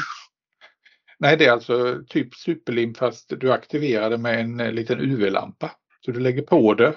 [1.19, 5.71] Nej, det är alltså typ superlim fast du aktiverar det med en eh, liten UV-lampa.
[6.05, 6.95] Så du lägger på det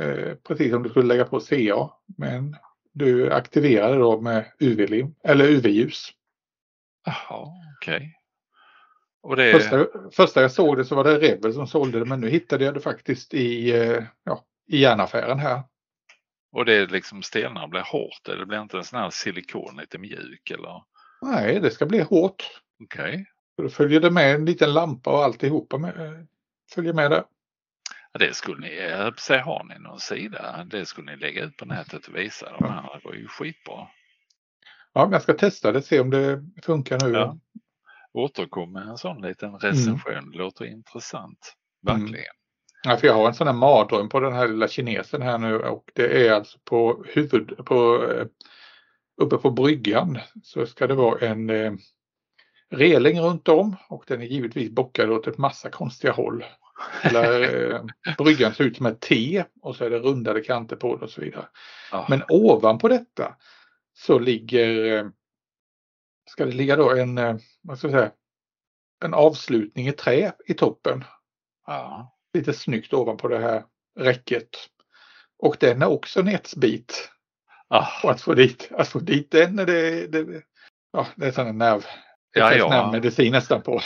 [0.00, 1.90] eh, precis som du skulle lägga på CA.
[2.18, 2.56] Men
[2.92, 6.10] du aktiverar det då med UV-lim eller UV-ljus.
[7.04, 7.96] Jaha, okej.
[7.96, 8.14] Okay.
[9.36, 9.52] Det...
[9.52, 12.64] Första, första jag såg det så var det Rebel som sålde det men nu hittade
[12.64, 15.62] jag det faktiskt i, eh, ja, i järnaffären här.
[16.52, 18.20] Och det liksom stelnar blir hårt?
[18.24, 20.82] Det blir inte en sån här silikon lite mjuk eller?
[21.22, 22.60] Nej, det ska bli hårt.
[22.84, 23.10] Okej.
[23.10, 23.24] Okay.
[23.56, 26.24] Då följer det med en liten lampa och alltihopa med, eh,
[26.74, 27.24] följer med där.
[28.12, 30.64] Ja, det skulle ni, jag säga, har ni någon sida?
[30.64, 32.82] Det skulle ni lägga ut på nätet och visa de här.
[32.82, 33.88] Det var ju skitbra.
[34.92, 37.12] Ja, men jag ska testa det, se om det funkar nu.
[37.12, 37.38] Ja.
[38.12, 40.12] Återkom med en sån liten recension.
[40.12, 40.30] Mm.
[40.30, 41.54] Det låter intressant.
[41.82, 42.14] Verkligen.
[42.14, 42.24] Mm.
[42.82, 45.58] Ja, för jag har en sån här mardröm på den här lilla kinesen här nu
[45.58, 48.26] och det är alltså på huvud, på, eh,
[49.22, 51.72] uppe på bryggan så ska det vara en eh,
[52.70, 56.44] reling runt om och den är givetvis bockad åt ett massa konstiga håll.
[57.02, 57.84] Hela eh,
[58.18, 61.10] bryggan ser ut som ett T och så är det rundade kanter på det och
[61.10, 61.46] så vidare.
[61.92, 62.06] Oh.
[62.10, 63.36] Men ovanpå detta
[63.94, 65.06] så ligger, eh,
[66.30, 68.12] ska det ligga då en, eh, vad ska jag säga,
[69.04, 71.04] en avslutning i trä i toppen.
[71.66, 73.64] Ja lite snyggt ovanpå det här
[73.98, 74.48] räcket.
[75.38, 77.10] Och den är också en etsbit.
[77.68, 77.86] Ah.
[78.02, 80.42] Och att få dit, att få dit den, det, det,
[80.92, 81.84] ja, det är en nerv.
[82.32, 82.68] Ja, ja.
[82.68, 83.80] nervmedicin nästan på.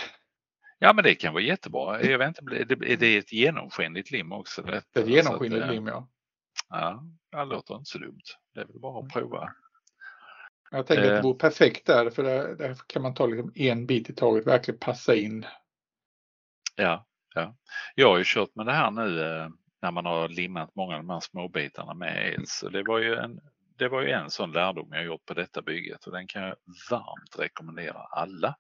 [0.78, 2.03] Ja men det kan vara jättebra.
[2.03, 2.57] Jag vet inte,
[2.93, 4.62] är det ett genomskinligt lim också?
[4.62, 6.09] Det är ett genomskinligt lim ja.
[6.68, 8.22] Ja, det låter inte så dumt.
[8.55, 9.53] Det är väl bara att prova.
[10.70, 11.22] Jag tänker att det eh.
[11.22, 14.80] vore perfekt där för där, där kan man ta liksom en bit i taget, verkligen
[14.80, 15.47] passa in.
[16.76, 17.57] Ja, Ja.
[17.95, 19.49] Jag har ju kört med det här nu eh,
[19.83, 22.45] när man har limmat många av de här småbitarna med el.
[22.47, 23.41] Så det var ju en,
[23.78, 26.57] det var ju en sån lärdom jag gjort på detta bygget och den kan jag
[26.91, 28.57] varmt rekommendera alla.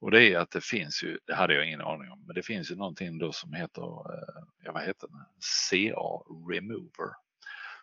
[0.00, 2.42] Och det är att det finns ju, det hade jag ingen aning om, men det
[2.42, 5.24] finns ju någonting då som heter, eh, ja vad heter det,
[5.70, 7.14] CA Remover.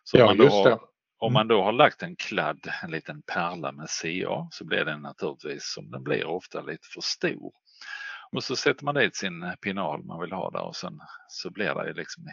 [0.04, 0.80] Så ja, man just det.
[1.20, 5.02] Om man då har lagt en kladd, en liten pärla med CA så blir den
[5.02, 7.54] naturligtvis som den blir ofta lite för stor.
[8.32, 11.74] Och så sätter man dit sin pinal man vill ha där och sen så blir
[11.74, 12.24] det liksom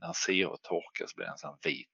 [0.00, 1.88] när torkar så blir det en sån vit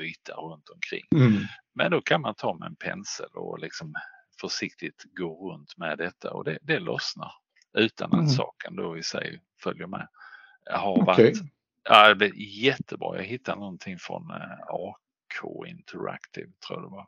[0.00, 1.04] yta runt omkring.
[1.14, 1.42] Mm.
[1.74, 3.94] Men då kan man ta med en pensel och liksom
[4.40, 7.32] försiktigt gå runt med detta och det, det lossnar
[7.78, 8.28] utan att mm.
[8.28, 10.08] saken då i sig följer med.
[10.64, 11.04] Jag har okay.
[11.04, 11.38] varit,
[11.84, 13.16] ja, det blev jättebra.
[13.16, 17.06] Jag hittade någonting från eh, AK Interactive tror jag det var.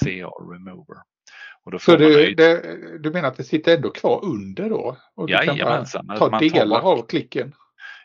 [0.00, 1.02] CA Remover.
[1.80, 4.96] Så det, det, du menar att det sitter ändå kvar under då?
[5.14, 6.06] Och du Jajamensan.
[6.06, 7.54] kan ta delar tar av klicken?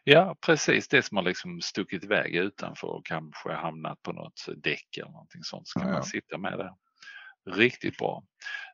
[0.03, 0.88] Ja, precis.
[0.88, 5.43] Det som har liksom stuckit iväg utanför och kanske hamnat på något däck eller någonting
[5.43, 5.68] sånt.
[5.68, 5.93] Så kan ja.
[5.93, 6.74] man sitta med det.
[7.51, 8.24] Riktigt bra.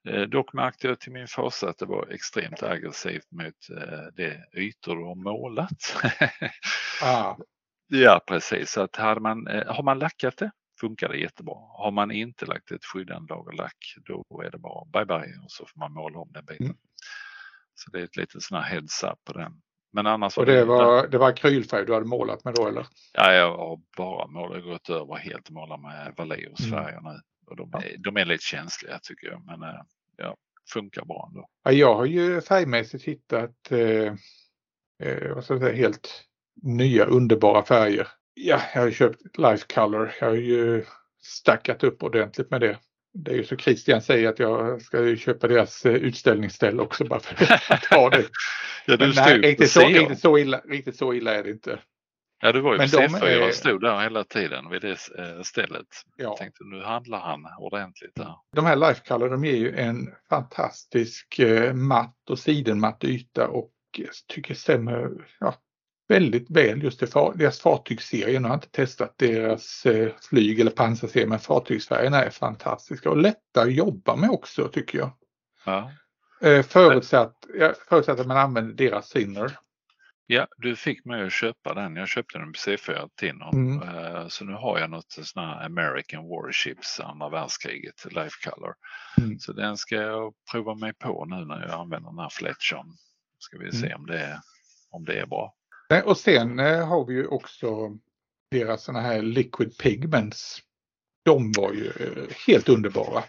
[0.10, 4.38] Eh, dock märkte jag till min fasa att det var extremt aggressivt mot eh, de
[4.62, 5.96] ytor du har målat.
[7.04, 7.36] ah.
[7.88, 8.72] Ja, precis.
[8.72, 10.52] Så att hade man, eh, har man lackat det
[10.84, 11.56] funkar det jättebra.
[11.56, 15.52] Har man inte lagt ett skyddande lager lack då är det bara bye bye och
[15.52, 16.66] så får man måla om den biten.
[16.66, 16.78] Mm.
[17.76, 19.62] Så det är ett litet sån här heads up på den.
[19.94, 22.88] Men annars och det, var, det var akrylfärg du hade målat med då eller?
[23.14, 26.72] Ja, jag har bara målat, gått över helt och målat med Valeos mm.
[26.72, 27.20] färger nu.
[27.46, 29.82] Och de, är, de är lite känsliga tycker jag, men eh,
[30.18, 30.38] ja,
[30.74, 31.48] funkar bra ändå.
[31.64, 34.14] Ja, jag har ju färgmässigt hittat eh,
[35.04, 36.26] eh, vad ska jag säga, helt
[36.62, 38.08] nya underbara färger.
[38.34, 40.14] Ja, jag har köpt Life Color.
[40.20, 40.86] Jag har ju
[41.22, 42.78] stackat upp ordentligt med det.
[43.14, 47.20] Det är ju så Christian säger att jag ska köpa deras eh, utställningsställe också bara
[47.20, 48.26] för att ha det.
[48.86, 51.80] ja, Men nej, riktigt så, riktigt, så illa, riktigt så illa är det inte.
[52.42, 54.82] Ja, du var ju Men på de C4 är- och stod där hela tiden vid
[54.82, 55.88] det eh, stället.
[56.16, 56.24] Ja.
[56.24, 58.36] Jag tänkte nu handlar han ordentligt där.
[58.56, 63.72] De här Life Color de ger ju en fantastisk eh, matt och sidenmatt yta och
[63.98, 65.10] jag tycker stämmer
[65.40, 65.56] ja,
[66.08, 68.40] väldigt väl just far, deras fartygsserie.
[68.40, 73.18] Nu har jag inte testat deras eh, flyg eller pansarserie men fartygsfärgerna är fantastiska och
[73.18, 75.12] lätta att jobba med också tycker jag.
[75.66, 75.92] Ja.
[76.42, 79.58] Eh, förutsatt, ja, förutsatt att man använder deras sinner.
[80.26, 81.96] Ja, du fick mig att köpa den.
[81.96, 83.82] Jag köpte den på C4 till någon.
[83.82, 83.90] Mm.
[83.90, 88.74] Eh, Så nu har jag något sån här American Warships, andra världskriget, Life Color.
[89.18, 89.40] Mm.
[89.40, 92.88] Så den ska jag prova mig på nu när jag använder den här Fletchern.
[93.40, 94.40] Ska vi se om, det är,
[94.90, 95.54] om det är bra.
[95.94, 97.98] Nej, Och sen eh, har vi ju också
[98.52, 100.60] deras såna här liquid pigments.
[101.26, 103.24] De var ju eh, helt underbara.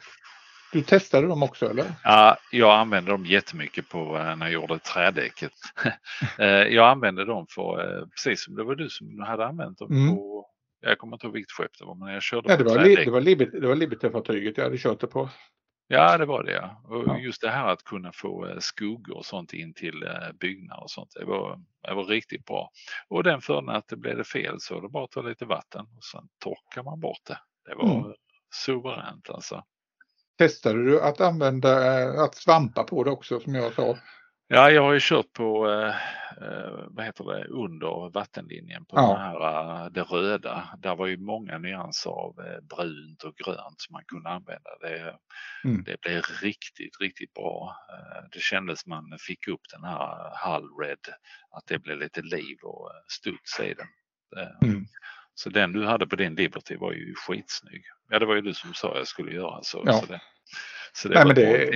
[0.72, 1.84] Du testade dem också eller?
[2.04, 5.52] Ja, jag använde dem jättemycket på eh, när jag gjorde trädäcket.
[6.38, 9.92] Eh, jag använde dem för, eh, precis som det var du som hade använt dem
[9.92, 10.14] Mm.
[10.16, 10.46] på,
[10.80, 12.94] jag kommer inte ihåg vilket skepp det var, men jag körde Ja, det var, li,
[12.94, 15.28] det var, Liberty, det var Liberty-fartyget jag hade kört det på.
[15.89, 16.82] Ja, det var det ja.
[16.85, 17.18] Och Ja.
[17.18, 20.91] just det här att kunna få eh, skuggor och sånt in till eh, byggnader och
[20.91, 21.11] sånt.
[21.18, 22.70] Det var, det var riktigt bra.
[23.09, 25.80] Och den fördelen att det blev det fel så det bara att ta lite vatten
[25.97, 27.39] och sen torkar man bort det.
[27.68, 28.12] Det var Mm.
[28.55, 29.64] suveränt alltså.
[30.39, 33.97] Testade du att använda, eh, att svampa på det också som jag sa?
[34.49, 35.97] Ja, jag har ju kört på, eh,
[36.49, 39.09] eh, vad heter det, under vattenlinjen på Ja.
[39.12, 40.68] den här, eh, det röda.
[40.78, 44.70] Där var ju många nyanser av brunt och grönt som man kunde använda.
[44.80, 45.16] Det,
[45.64, 45.84] Mm.
[45.84, 47.76] det blev riktigt, riktigt bra.
[48.32, 50.99] Det kändes man fick upp den här Hull Red,
[51.51, 53.86] att det blev lite liv och studs i den.
[54.62, 54.84] Mm.
[55.34, 57.82] Så den du hade på din Liberty var ju skitsnygg.
[58.11, 59.82] Ja, det var ju du som sa jag skulle göra så.
[59.86, 59.92] Ja.
[60.01, 60.20] så det,
[60.92, 61.70] så det Nej, men det.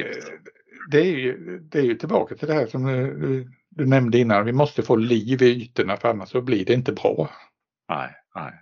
[0.90, 4.18] Det, är ju, det är ju tillbaka till det här som du, du, du nämnde
[4.18, 4.44] innan.
[4.46, 7.30] Vi måste få liv i ytorna för annars så blir det inte bra.
[7.88, 8.52] Nej, nej.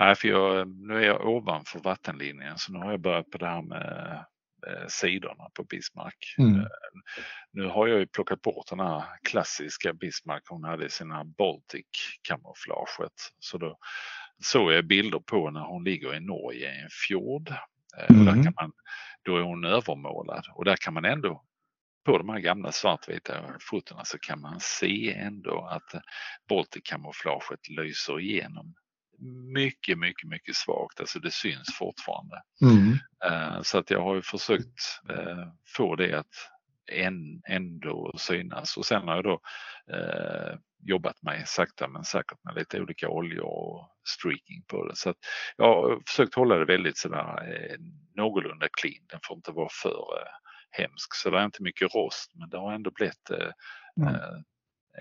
[0.00, 3.46] Nej, för jag, nu är jag ovanför vattenlinjen så nu har jag börjat på det
[3.46, 4.24] här med
[4.66, 6.34] eh, sidorna på Bismarck.
[6.38, 6.60] Mm.
[6.60, 6.66] Eh,
[7.52, 11.86] Nu har jag ju plockat bort den här klassiska Bismarck hon hade i sina Baltic
[12.22, 13.12] kamouflaget.
[13.38, 13.78] Så då
[14.42, 17.50] såg jag bilder på när hon ligger i Norge i en fjord.
[17.98, 18.44] Eh, och där Mm.
[18.44, 18.72] kan man,
[19.26, 21.42] då är hon övermålad och där kan man ändå
[22.04, 26.00] på de här gamla svartvita fotona så kan man se ändå att eh,
[26.48, 28.74] Baltic-kamouflaget lyser igenom
[29.54, 31.00] mycket, mycket, mycket svagt.
[31.00, 32.42] Alltså det syns fortfarande.
[32.62, 32.98] Mm.
[33.24, 36.34] Eh, Så att jag har ju försökt eh, få det att
[36.92, 39.40] än, ändå synas och sen har jag då
[40.78, 44.96] jobbat mig sakta men säkert med lite olika oljor och streaking på det.
[44.96, 45.14] Så
[45.56, 47.76] jag har försökt hålla det väldigt sådär eh,
[48.16, 49.06] någorlunda clean.
[49.10, 50.28] Den får inte vara för eh,
[50.70, 51.14] hemsk.
[51.14, 53.48] Så det är inte mycket rost men det har ändå blivit eh,
[53.94, 54.10] Ja.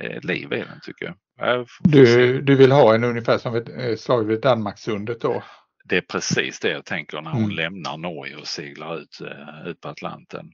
[0.02, 1.16] eh, liv i den tycker jag.
[1.38, 1.68] jag.
[1.80, 5.44] Du, du vill ha en ungefär som ett eh, slag vid Danmarkssundet då?
[5.86, 7.56] Det är precis det jag tänker när hon Mm.
[7.56, 10.52] lämnar Norge och seglar ut, eh, ut på Atlanten.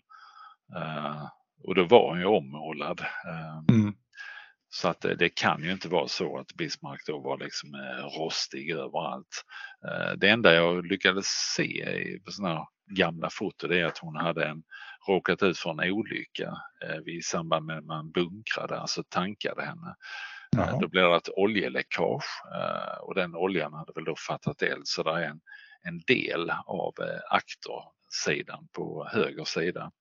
[0.75, 1.25] Eh,
[1.63, 2.99] och då var hon ju ommålad.
[2.99, 3.93] Eh, Mm.
[4.73, 8.19] Så att det, det kan ju inte vara så att Bismarck då var liksom eh,
[8.19, 9.43] rostig överallt.
[9.87, 12.65] Eh, det enda jag lyckades se i på sådana här
[12.95, 14.63] gamla foto det är att hon hade en,
[15.07, 19.95] råkat ut för en olycka eh, i samband med att man bunkrade, alltså tankade henne.
[20.57, 20.79] Eh, Jaha.
[20.81, 25.03] Då blev det ett oljeläckage eh, och den oljan hade väl då fattat eld så
[25.03, 25.41] det är en,
[25.83, 29.91] en del av eh, aktersidan på höger sida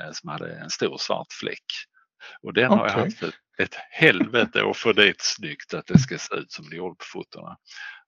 [0.00, 1.64] eh, som hade en stor svart fläck.
[2.42, 6.18] Och den har jag haft ett, ett helvete att få dit snyggt att det ska
[6.18, 7.56] se ut som det gjorde på fotona.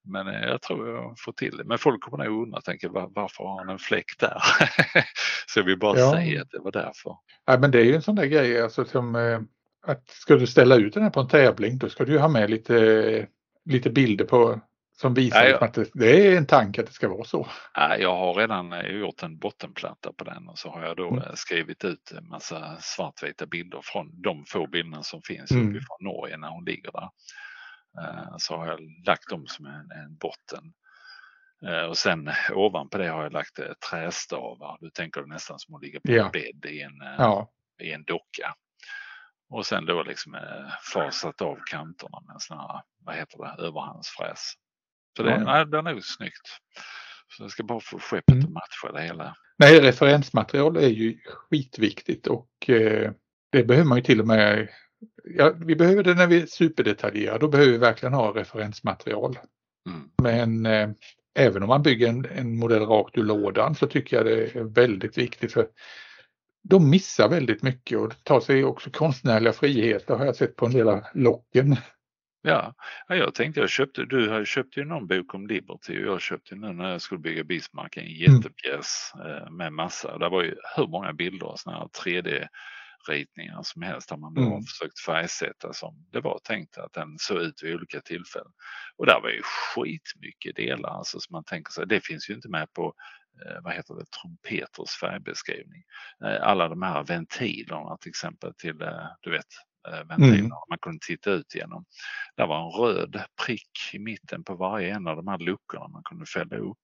[0.04, 1.64] Men eh, jag tror jag får till det.
[1.64, 4.42] Men folk kommer nog undra, tänker var, varför har han en fläck där?
[5.46, 6.12] så jag vill bara Ja.
[6.12, 7.16] säga att det var därför.
[7.48, 9.40] Nej, men det är ju en sån där grej alltså som eh,
[9.86, 12.28] att ska du ställa ut den här på en tävling då ska du ju ha
[12.28, 13.26] med lite,
[13.64, 14.60] lite bilder på
[15.00, 15.50] som visar Ja, ja.
[15.50, 17.46] liksom att det, det är en tanke att det ska vara så.
[17.98, 21.22] Jag har redan eh, gjort en bottenplatta på den och så har jag då Mm.
[21.22, 25.68] eh, skrivit ut en massa svartvita bilder från de få bilderna som finns Mm.
[25.68, 27.08] uppifrån Norge när hon ligger där.
[28.00, 30.72] Eh, Så har jag lagt dem som en, en botten.
[31.88, 33.58] Och sen ovanpå det har jag lagt
[33.90, 34.76] trästavar.
[34.80, 36.24] Du tänker nästan som att ligga på Ja.
[36.24, 37.50] en bädd i en, Ja,
[37.82, 38.54] i en docka.
[39.50, 40.36] Och sen då liksom
[40.92, 44.52] fasat av kanterna med en sån här, vad heter det, överhandsfräs.
[45.20, 45.44] Så det, Ja.
[45.44, 46.46] nej, det är nog snyggt.
[47.28, 48.44] Så jag ska bara få skeppet Mm.
[48.46, 49.34] att matcha det hela.
[49.58, 51.18] Nej, referensmaterial är ju
[51.50, 53.10] skitviktigt och eh,
[53.52, 54.68] det behöver man ju till och med.
[55.24, 57.38] Ja, vi behöver det när vi är superdetaljerade.
[57.38, 59.38] Då behöver vi verkligen ha referensmaterial.
[59.88, 60.10] Mm.
[60.22, 60.90] Men eh,
[61.38, 64.64] även om man bygger en, en modell rakt ur lådan så tycker jag det är
[64.64, 65.66] väldigt viktigt för
[66.62, 70.72] de missar väldigt mycket och tar sig också konstnärliga friheter har jag sett på en
[70.72, 71.76] del av locken.
[72.42, 72.74] Ja,
[73.08, 76.54] ja jag tänkte jag köpte, du köpte ju någon bok om Liberty och jag köpte
[76.54, 79.56] nu när jag skulle bygga Bismarck en jättepjäs mm.
[79.56, 80.18] med massa.
[80.18, 82.48] Det var ju hur många bilder och sådana här 3D
[83.08, 84.50] ritningar som helst där man mm.
[84.50, 88.52] har försökt färgsätta som det var tänkt att den såg ut vid olika tillfällen.
[88.96, 91.86] Och där var ju skitmycket delar alltså som man tänker sig.
[91.86, 92.94] Det finns ju inte med på
[93.46, 95.82] eh, vad heter det, trumpeters färgbeskrivning.
[96.24, 98.78] Eh, alla de här ventilerna till exempel till,
[99.20, 99.46] du vet,
[100.08, 100.68] ventilerna mm.
[100.68, 101.84] man kunde titta ut genom.
[102.36, 106.02] Det var en röd prick i mitten på varje en av de här luckorna man
[106.02, 106.78] kunde fälla upp.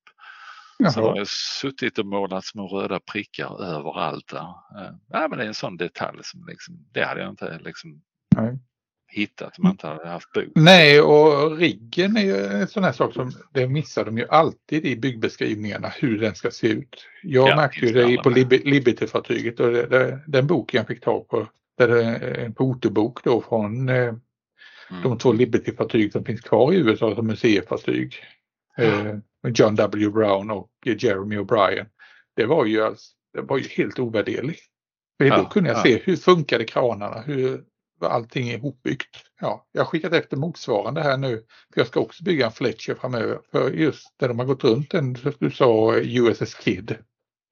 [0.79, 0.91] Jaha.
[0.91, 4.39] Så har jag suttit och målat små röda prickar överallt där.
[4.81, 8.03] Eh, ja, men det är en sån detalj som liksom, det hade jag inte liksom
[8.37, 8.59] Nej.
[9.07, 10.45] hittat om man inte hade haft bok.
[10.55, 14.87] Nej, och riggen är ju en sån här sak som det missar de ju alltid
[14.87, 17.07] i byggbeskrivningarna hur den ska se ut.
[17.23, 21.29] Jag ja, märkte ju det på Liberty-fartyget och det, det, den boken jag fick tag
[21.29, 21.49] på
[21.79, 23.97] där det är en fotobok då från eh,
[24.91, 25.03] mm.
[25.03, 28.15] de två Liberty-fartyg som finns kvar i USA som museifartyg.
[28.79, 29.15] Eh,
[29.49, 30.11] John W.
[30.11, 31.87] Brown och Jeremy O'Brien.
[32.37, 34.63] Det var ju, alltså, det var ju helt ovärderligt.
[35.19, 35.83] För ja, då kunde jag ja.
[35.83, 37.65] se hur funkade kranarna, hur
[37.99, 39.17] var allting ihopbyggt.
[39.41, 41.45] Ja, jag har skickat efter motsvarande här nu.
[41.75, 43.41] För Jag ska också bygga en Fletcher framöver.
[43.51, 46.99] För just där de har gått runt den, du sa USS Kid.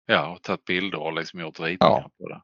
[0.07, 2.11] Ja, och tagit bilder och liksom gjort ritningar ja.
[2.18, 2.43] på det.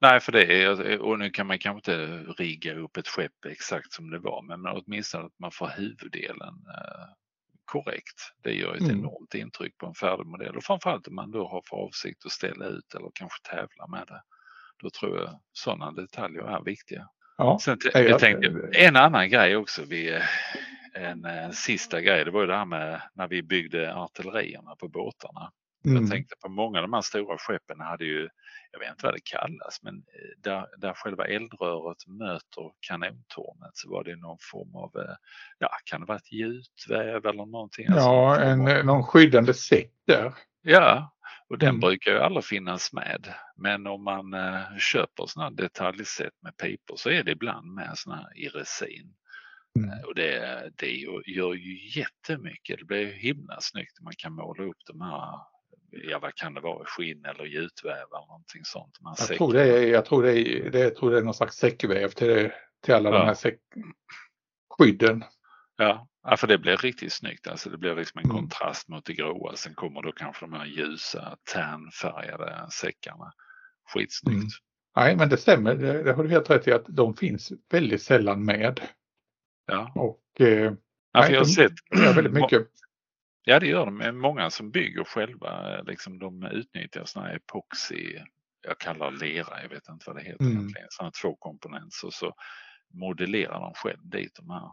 [0.00, 3.92] Nej, för det är, och nu kan man kanske inte rigga upp ett skepp exakt
[3.92, 7.06] som det var, men åtminstone att man får huvuddelen eh,
[7.64, 8.32] korrekt.
[8.42, 8.98] Det gör ett mm.
[8.98, 12.32] enormt intryck på en färdig modell och framförallt om man då har för avsikt att
[12.32, 14.22] ställa ut eller kanske tävla med det.
[14.82, 17.08] Då tror jag sådana detaljer är viktiga.
[17.36, 20.20] Ja, Sen, jag, jag tänkte, en annan grej också, vi,
[20.94, 24.88] en, en sista grej, det var ju det här med när vi byggde artillerierna på
[24.88, 25.52] båtarna.
[25.84, 26.02] Mm.
[26.02, 28.28] Jag tänkte på många av de här stora skeppen hade ju,
[28.72, 33.90] jag vet inte vad det kallas, men eh, där, där själva eldröret möter kanontornet så
[33.90, 35.16] var det någon form av, eh,
[35.58, 37.86] ja kan det vara ett gjutväv eller någonting?
[37.88, 38.84] Ja, alltså, en, av...
[38.84, 40.34] någon skyddande säck där.
[40.62, 41.14] Ja,
[41.48, 41.80] och den mm.
[41.80, 43.34] brukar ju aldrig finnas med.
[43.56, 48.22] Men om man uh, köper sådana detaljset med pipor så är det ibland med sådana
[48.22, 49.14] här i resin.
[49.78, 50.04] Mm.
[50.04, 50.92] Och det, det
[51.26, 52.78] gör ju jättemycket.
[52.78, 54.00] Det blir himla snyggt.
[54.00, 55.38] Man kan måla upp de här
[56.02, 59.00] ja vad kan det vara, skinn eller gjutväv eller någonting sånt.
[59.00, 61.34] Man jag, tror det är, jag tror det är, det, jag tror det är någon
[61.34, 62.50] slags säckväv till,
[62.84, 63.18] till alla ja.
[63.18, 63.58] de här säck,
[64.78, 65.24] skydden.
[65.76, 66.08] Ja.
[66.22, 67.46] ja, för det blir riktigt snyggt.
[67.46, 68.36] Alltså det blir liksom en mm.
[68.36, 69.56] kontrast mot det gråa.
[69.56, 73.32] Sen kommer då kanske de här ljusa tärnfärgade säckarna.
[73.94, 74.36] Skitsnyggt.
[74.36, 74.48] Mm.
[74.96, 75.74] Nej, men det stämmer.
[75.74, 78.80] Det, det har du helt rätt i att de finns väldigt sällan med.
[79.66, 79.92] Ja.
[79.94, 80.70] Och eh, ja,
[81.14, 81.72] nej, jag har de, sett
[82.14, 82.68] väldigt mycket.
[83.44, 84.18] Ja det gör de.
[84.18, 88.18] Många som bygger själva, liksom, de utnyttjar sådana här epoxy,
[88.66, 90.56] jag kallar lera, jag vet inte vad det heter mm.
[90.56, 92.34] egentligen, sådana två komponenter och så
[92.94, 94.70] modellerar de själv dit de här.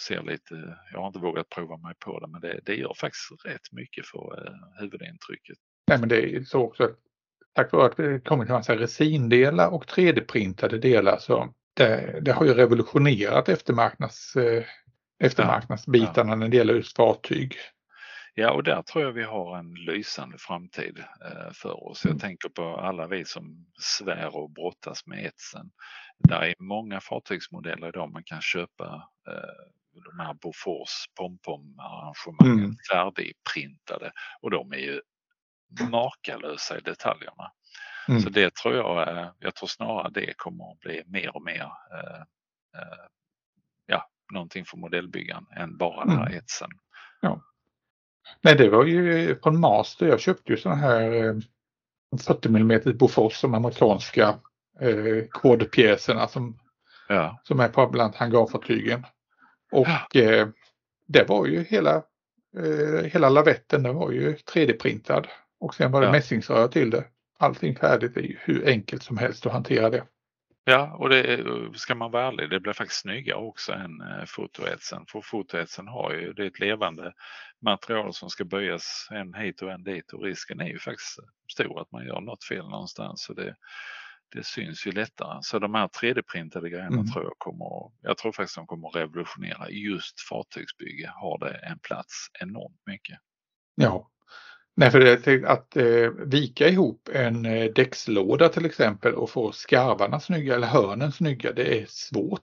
[0.00, 3.46] Ser lite, jag har inte vågat prova mig på det men det, det gör faktiskt
[3.46, 5.58] rätt mycket för eh, huvudintrycket.
[5.88, 6.90] Nej men det är så också
[7.52, 12.44] tack vare att det kommit en massa resindelar och 3D-printade delar så det, det, har
[12.44, 14.64] ju revolutionerat eftermarknads, eh,
[15.18, 16.36] eftermarknadsbitarna ja, ja.
[16.36, 17.56] när det gäller just fartyg.
[18.36, 22.04] Ja, och där tror jag vi har en lysande framtid eh, för oss.
[22.04, 22.20] Jag mm.
[22.20, 25.70] tänker på alla vi som svär och brottas med etsen.
[26.18, 32.76] Där är många fartygsmodeller idag man kan köpa eh, de här Bofors pompom-arrangemangen mm.
[32.90, 35.00] färdigprintade och de är ju
[35.90, 37.52] makalösa i detaljerna.
[38.08, 38.20] Mm.
[38.20, 42.20] Så det tror jag, jag tror snarare det kommer att bli mer och mer eh,
[42.80, 43.04] eh,
[43.86, 46.38] ja, någonting för modellbyggaren än bara den här mm.
[46.38, 46.70] etsen.
[47.20, 47.40] Ja.
[48.40, 50.06] Nej, det var ju från Master.
[50.06, 51.42] Jag köpte ju sådana här
[52.26, 54.38] 40 mm Bofors som amerikanska
[54.80, 56.58] eh, kodpjäserna som,
[57.08, 57.40] ja.
[57.42, 59.06] som är på bland hangarfartygen.
[59.72, 60.20] Och ja.
[60.20, 60.48] eh,
[61.06, 61.94] det var ju hela,
[62.56, 65.26] eh, hela lavetten, den var ju 3D-printad.
[65.60, 66.12] Och sen var det ja.
[66.12, 67.04] mässingsrör till det.
[67.38, 70.04] Allting färdigt är ju hur enkelt som helst att hantera det.
[70.66, 71.44] Ja, och det
[71.74, 75.06] ska man vara ärlig, det blir faktiskt snyggare också än eh, fotoetsen.
[75.08, 77.12] För fotoetsen har ju, det är ett levande
[77.62, 81.18] material som ska böjas en hit och en dit och risken är ju faktiskt
[81.52, 83.22] stor att man gör något fel någonstans.
[83.22, 83.56] Så det,
[84.34, 85.38] det syns ju lättare.
[85.42, 87.12] Så de här 3D-printade grejerna mm.
[87.12, 91.12] tror jag kommer, jag tror faktiskt de kommer revolutionera just fartygsbygge.
[91.14, 93.18] Har det en plats enormt mycket.
[93.74, 94.10] Ja,
[94.76, 100.20] Nej, för det, att eh, vika ihop en eh, däckslåda till exempel och få skarvarna
[100.20, 102.40] snygga eller hörnen snygga, det är svårt.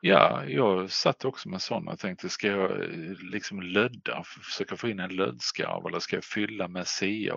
[0.00, 4.88] Ja, jag satt också med sådana och tänkte ska jag eh, liksom lödda, försöka få
[4.88, 7.34] in en löddskarv eller ska jag fylla med sia?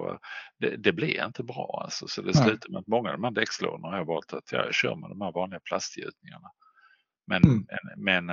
[0.60, 3.32] Det, det blir inte bra alltså, så det slutar med att många av de här
[3.32, 6.52] däckslådorna har jag valt att jag kör med de här vanliga plastgjutningarna.
[7.28, 7.68] Men, mm.
[7.70, 8.30] en, men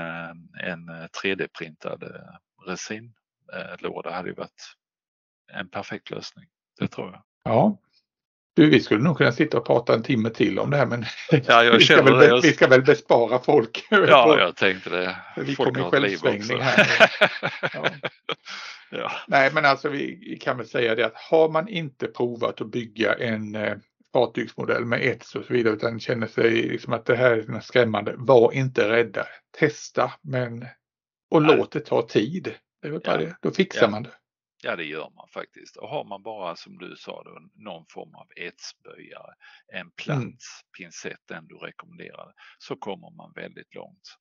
[0.61, 0.91] en
[1.23, 2.03] 3D-printad
[2.67, 4.75] resinlåda hade ju varit
[5.53, 6.45] en perfekt lösning.
[6.79, 7.23] Det tror jag.
[7.45, 7.79] Ja,
[8.59, 11.05] du, vi skulle nog kunna sitta och prata en timme till om det här men
[11.47, 12.41] ja, vi, ska väl, det.
[12.43, 13.87] vi ska väl bespara folk.
[13.91, 15.17] Ja, jag tänkte det.
[15.37, 17.11] Vi folk kommer självsvängning här.
[17.75, 17.91] Ja.
[18.91, 19.11] ja.
[19.27, 23.15] Nej, men alltså vi kan väl säga det att har man inte provat att bygga
[23.15, 23.77] en eh,
[24.13, 28.15] fartygsmodell med ets och så vidare utan känner sig liksom att det här är skrämmande,
[28.17, 29.27] var inte rädda.
[29.59, 30.67] Testa men
[31.31, 31.57] och Nej.
[31.57, 32.55] låt det ta tid.
[32.83, 33.27] Det är väl bara ja.
[33.27, 33.37] det.
[33.41, 34.11] Då fixar man det.
[34.63, 35.77] Ja, det gör man faktiskt.
[35.77, 39.35] Och har man bara som du sa då, någon form av etsböjare,
[39.73, 41.17] en platt mm.
[41.29, 44.17] den du rekommenderade, så kommer man väldigt långt.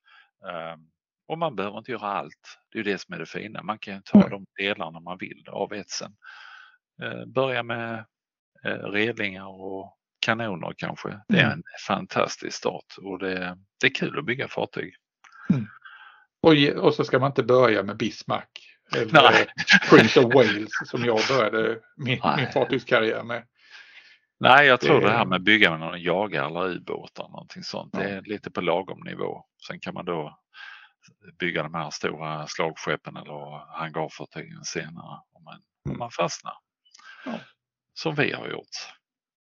[0.74, 0.90] Um,
[1.26, 2.58] och man behöver inte göra allt.
[2.72, 3.62] Det är det som är det fina.
[3.62, 4.30] Man kan ta mm.
[4.30, 6.16] de delarna man vill av etsen.
[7.02, 8.04] Uh, börja med
[8.66, 11.20] uh, redlingar och kanoner kanske.
[11.28, 11.52] Det är mm.
[11.52, 14.94] en fantastisk start och det, det är kul att bygga fartyg.
[15.50, 15.66] Mm.
[16.40, 19.46] Och, och så ska man inte börja med Bismarck eller Nej.
[19.90, 23.44] Prince of Wales som jag började min, min fartygskarriär med.
[24.40, 27.90] Nej, jag tror det, det här med bygga med någon jagare eller ubåtar, någonting sånt,
[27.92, 28.00] ja.
[28.00, 29.44] det är lite på lagom nivå.
[29.66, 30.38] Sen kan man då
[31.38, 35.94] bygga de här stora slagskeppen eller hangarfartygen senare om man, mm.
[35.94, 36.54] om man fastnar.
[37.24, 37.32] Ja.
[37.94, 38.76] Som vi har gjort.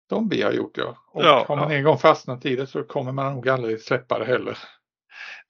[0.09, 0.97] Som vi har gjort ja.
[1.07, 4.19] Och ja, har man en gång fastnat i det så kommer man nog aldrig släppa
[4.19, 4.57] det heller.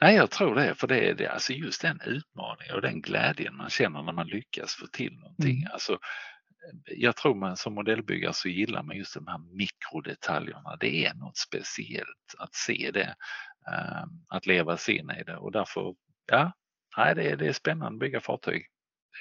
[0.01, 3.55] Nej, jag tror det, för det är det, alltså just den utmaningen och den glädjen
[3.55, 5.57] man känner när man lyckas få till någonting.
[5.57, 5.71] Mm.
[5.73, 5.99] Alltså,
[6.85, 10.75] jag tror man som modellbyggare så gillar man just de här mikrodetaljerna.
[10.79, 13.15] Det är något speciellt att se det,
[13.71, 15.95] ehm, att leva sig in i det och därför,
[16.31, 16.51] ja,
[16.97, 18.65] nej, det, är, det är spännande att bygga fartyg.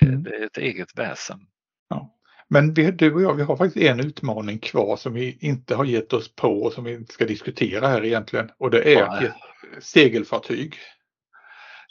[0.03, 0.23] Mm.
[0.23, 1.41] Det är ett eget väsen.
[1.89, 2.18] Ja.
[2.51, 5.85] Men vi, du och jag, vi har faktiskt en utmaning kvar som vi inte har
[5.85, 8.51] gett oss på och som vi ska diskutera här egentligen.
[8.59, 9.21] Och det är ja.
[9.81, 10.77] segelfartyg.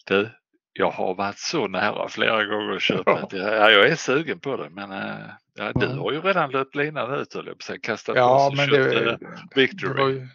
[0.05, 0.30] Du,
[0.74, 3.38] jag har varit så nära flera gånger att köpa ja.
[3.38, 5.16] Ja, jag är sugen på det men äh,
[5.55, 7.45] ja, du har ju redan löpt linan ut och
[7.82, 9.20] kastat ja, men det,
[9.55, 10.14] Victory.
[10.14, 10.28] Det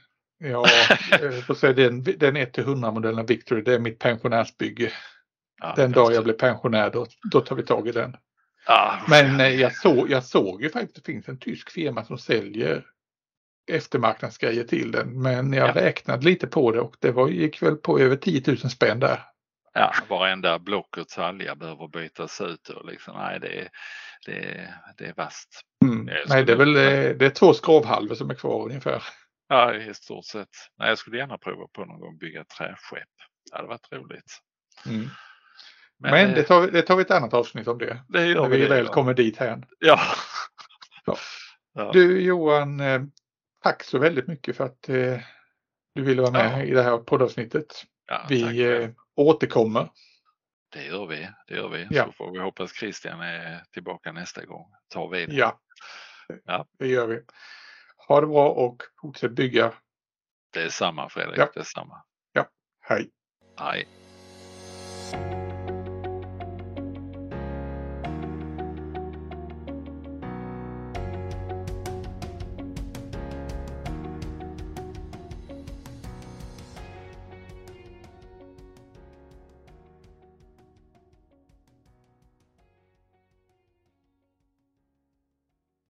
[0.48, 0.66] ja,
[1.46, 4.92] får säga, den, den 1 100 modellen Victory det är mitt pensionärsbygge.
[5.62, 8.16] Ja, den dag jag blir pensionär då, då tar vi tag i den.
[8.66, 12.04] Ah, Men eh, jag, såg, jag såg ju faktiskt att det finns en tysk firma
[12.04, 12.86] som säljer
[13.70, 15.22] eftermarknadsgrejer till den.
[15.22, 15.74] Men jag ja.
[15.74, 19.24] räknade lite på det och det var, gick väl på över 10 000 spänn där.
[19.74, 23.68] Ja, varenda block och talja behöver bytas ut och liksom, nej det är,
[24.26, 25.60] det är, det är vasst.
[25.84, 26.10] Mm.
[26.28, 29.02] Nej, det är väl eh, det är två skrovhalvor som är kvar ungefär.
[29.48, 30.48] Ja, i stort sett.
[30.78, 33.08] Nej, jag skulle gärna prova på någon gång bygga träskepp.
[33.50, 34.38] Det hade varit roligt.
[34.86, 35.08] Mm.
[36.02, 37.98] Men, Men det, tar, det tar vi ett annat avsnitt om det.
[38.08, 38.92] det gör när vi väl ja.
[38.92, 39.62] kommer dit här.
[39.78, 40.00] Ja.
[41.74, 41.90] ja.
[41.92, 43.02] Du Johan, eh,
[43.62, 45.20] tack så väldigt mycket för att eh,
[45.94, 47.84] du ville vara med i det här poddavsnittet.
[48.28, 49.88] Vi eh, återkommer.
[50.72, 51.86] Det gör vi, det gör vi.
[51.90, 52.06] Ja.
[52.06, 54.72] Så får vi hoppas Christian är tillbaka nästa gång.
[54.88, 55.34] Tar vi det.
[55.34, 55.60] Ja,
[56.44, 56.66] ja.
[56.78, 57.20] det gör vi.
[58.08, 59.72] Ha det bra och fortsätt bygga.
[60.52, 61.50] Det är samma Fredrik, ja.
[61.54, 62.02] det är samma.
[62.32, 62.48] Ja,
[62.80, 63.10] hej.
[63.56, 63.88] Hej.